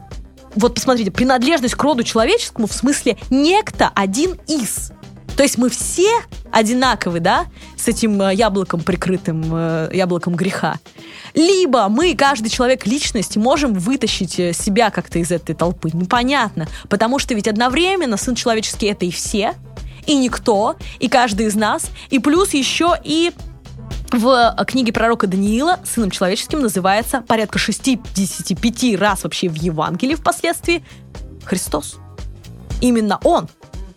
[0.56, 4.92] вот посмотрите, принадлежность к роду человеческому в смысле некто один из.
[5.36, 6.12] То есть мы все
[6.52, 7.46] одинаковы, да,
[7.78, 10.76] с этим э, яблоком прикрытым, э, яблоком греха.
[11.34, 15.90] Либо мы, каждый человек личности, можем вытащить э, себя как-то из этой толпы.
[15.94, 16.68] Непонятно.
[16.90, 19.56] Потому что ведь одновременно Сын Человеческий это и все,
[20.06, 23.32] и никто, и каждый из нас, и плюс еще и
[24.12, 30.84] в книге пророка Даниила сыном человеческим называется порядка 65 раз вообще в Евангелии впоследствии
[31.46, 31.98] Христос.
[32.82, 33.48] Именно Он.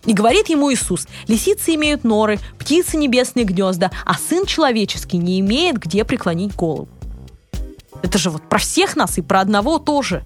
[0.05, 5.77] И говорит ему Иисус, лисицы имеют норы, птицы небесные гнезда, а сын человеческий не имеет
[5.77, 6.87] где преклонить голову.
[8.03, 10.23] Это же вот про всех нас и про одного тоже.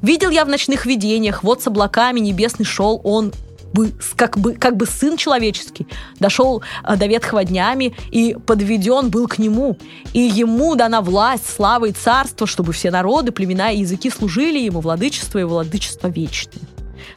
[0.00, 3.32] Видел я в ночных видениях, вот с облаками небесный шел он
[3.72, 5.86] бы, как, бы, как бы сын человеческий
[6.18, 9.76] дошел э, до ветхого днями и подведен был к нему.
[10.12, 14.80] И ему дана власть, слава и царство, чтобы все народы, племена и языки служили ему,
[14.80, 16.62] владычество и владычество вечное.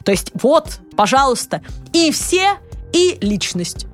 [0.04, 2.58] То есть вот, пожалуйста, и все,
[2.92, 3.86] и личность.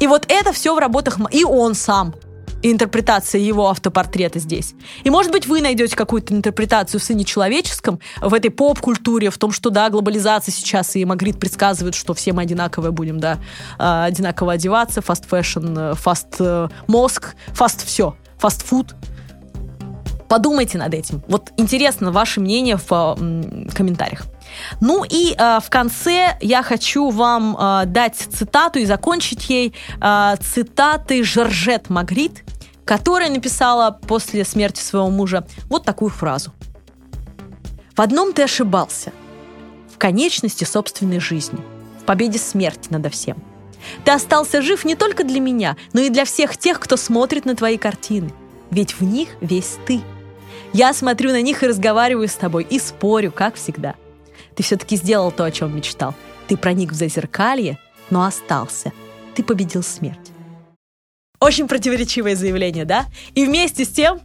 [0.00, 2.14] И вот это все в работах, и он сам–
[2.72, 4.74] интерпретация его автопортрета здесь.
[5.04, 9.52] И, может быть, вы найдете какую-то интерпретацию в «Сыне человеческом», в этой поп-культуре, в том,
[9.52, 13.38] что, да, глобализация сейчас, и Магрит предсказывает, что все мы одинаковые будем, да,
[13.78, 18.94] а, одинаково одеваться, fast fashion, fast -мозг, fast все, фаст-фуд.
[20.28, 21.22] Подумайте над этим.
[21.28, 23.16] Вот интересно ваше мнение в
[23.74, 24.26] комментариях.
[24.80, 30.34] Ну и э, в конце я хочу вам э, дать цитату и закончить ей э,
[30.40, 32.44] цитаты Жоржетт Магрит,
[32.86, 36.52] которая написала после смерти своего мужа вот такую фразу.
[37.94, 39.12] «В одном ты ошибался.
[39.92, 41.58] В конечности собственной жизни.
[42.00, 43.42] В победе смерти надо всем.
[44.04, 47.56] Ты остался жив не только для меня, но и для всех тех, кто смотрит на
[47.56, 48.32] твои картины.
[48.70, 50.00] Ведь в них весь ты.
[50.72, 53.94] Я смотрю на них и разговариваю с тобой, и спорю, как всегда.
[54.54, 56.14] Ты все-таки сделал то, о чем мечтал.
[56.46, 57.78] Ты проник в зазеркалье,
[58.10, 58.92] но остался.
[59.34, 60.32] Ты победил смерть.
[61.46, 63.06] Очень противоречивое заявление, да?
[63.36, 64.18] И вместе с тем,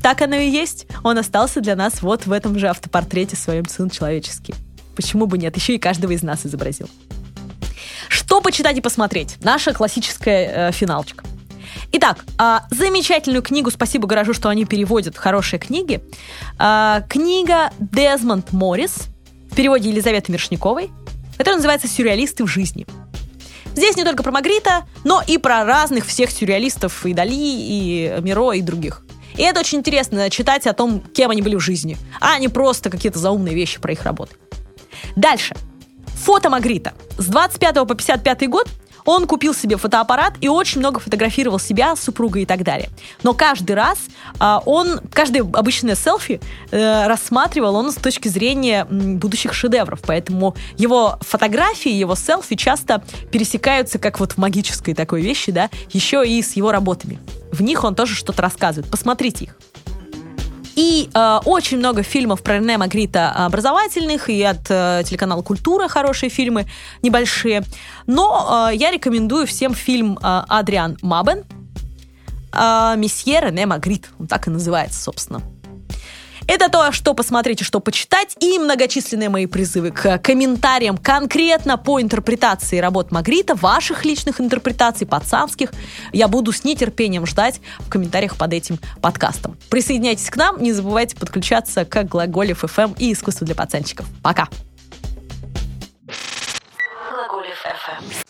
[0.00, 0.86] так оно и есть.
[1.02, 4.54] Он остался для нас вот в этом же автопортрете своем сын человеческий.
[4.94, 5.56] Почему бы нет?
[5.56, 6.88] Еще и каждого из нас изобразил.
[8.08, 9.38] Что почитать и посмотреть?
[9.42, 11.24] Наша классическая э, финалочка.
[11.90, 16.00] Итак, э, замечательную книгу, спасибо гаражу, что они переводят хорошие книги.
[16.60, 19.08] Э, книга Дезмонд Моррис
[19.50, 20.92] в переводе Елизаветы Миршниковой,
[21.36, 22.86] которая называется «Сюрреалисты в жизни».
[23.74, 28.52] Здесь не только про Магрита, но и про разных всех сюрреалистов и Дали, и Миро,
[28.52, 29.04] и других.
[29.36, 32.90] И это очень интересно читать о том, кем они были в жизни, а не просто
[32.90, 34.34] какие-то заумные вещи про их работы.
[35.14, 35.54] Дальше.
[36.24, 36.94] Фото Магрита.
[37.16, 38.68] С 25 по 55 год
[39.08, 42.90] он купил себе фотоаппарат и очень много фотографировал себя, супруга и так далее.
[43.22, 43.98] Но каждый раз
[44.38, 50.00] а, он, каждое обычное селфи э, рассматривал он с точки зрения будущих шедевров.
[50.06, 53.02] Поэтому его фотографии, его селфи часто
[53.32, 57.18] пересекаются как вот в магической такой вещи, да, еще и с его работами.
[57.50, 58.90] В них он тоже что-то рассказывает.
[58.90, 59.56] Посмотрите их.
[60.78, 66.30] И э, очень много фильмов про Рене Магрита образовательных, и от э, телеканала «Культура» хорошие
[66.30, 66.66] фильмы,
[67.02, 67.64] небольшие.
[68.06, 71.42] Но э, я рекомендую всем фильм э, Адриан Мабен
[72.52, 74.08] э, «Месье Рене Магрит».
[74.20, 75.42] Он так и называется, собственно.
[76.48, 82.00] Это то, что посмотреть и что почитать, и многочисленные мои призывы к комментариям конкретно по
[82.00, 85.72] интерпретации работ Магрита, ваших личных интерпретаций, пацанских.
[86.10, 89.58] Я буду с нетерпением ждать в комментариях под этим подкастом.
[89.68, 94.06] Присоединяйтесь к нам, не забывайте подключаться к Глаголев FM и искусству для пацанчиков.
[94.22, 94.48] Пока!
[97.10, 98.27] Глаголев FM.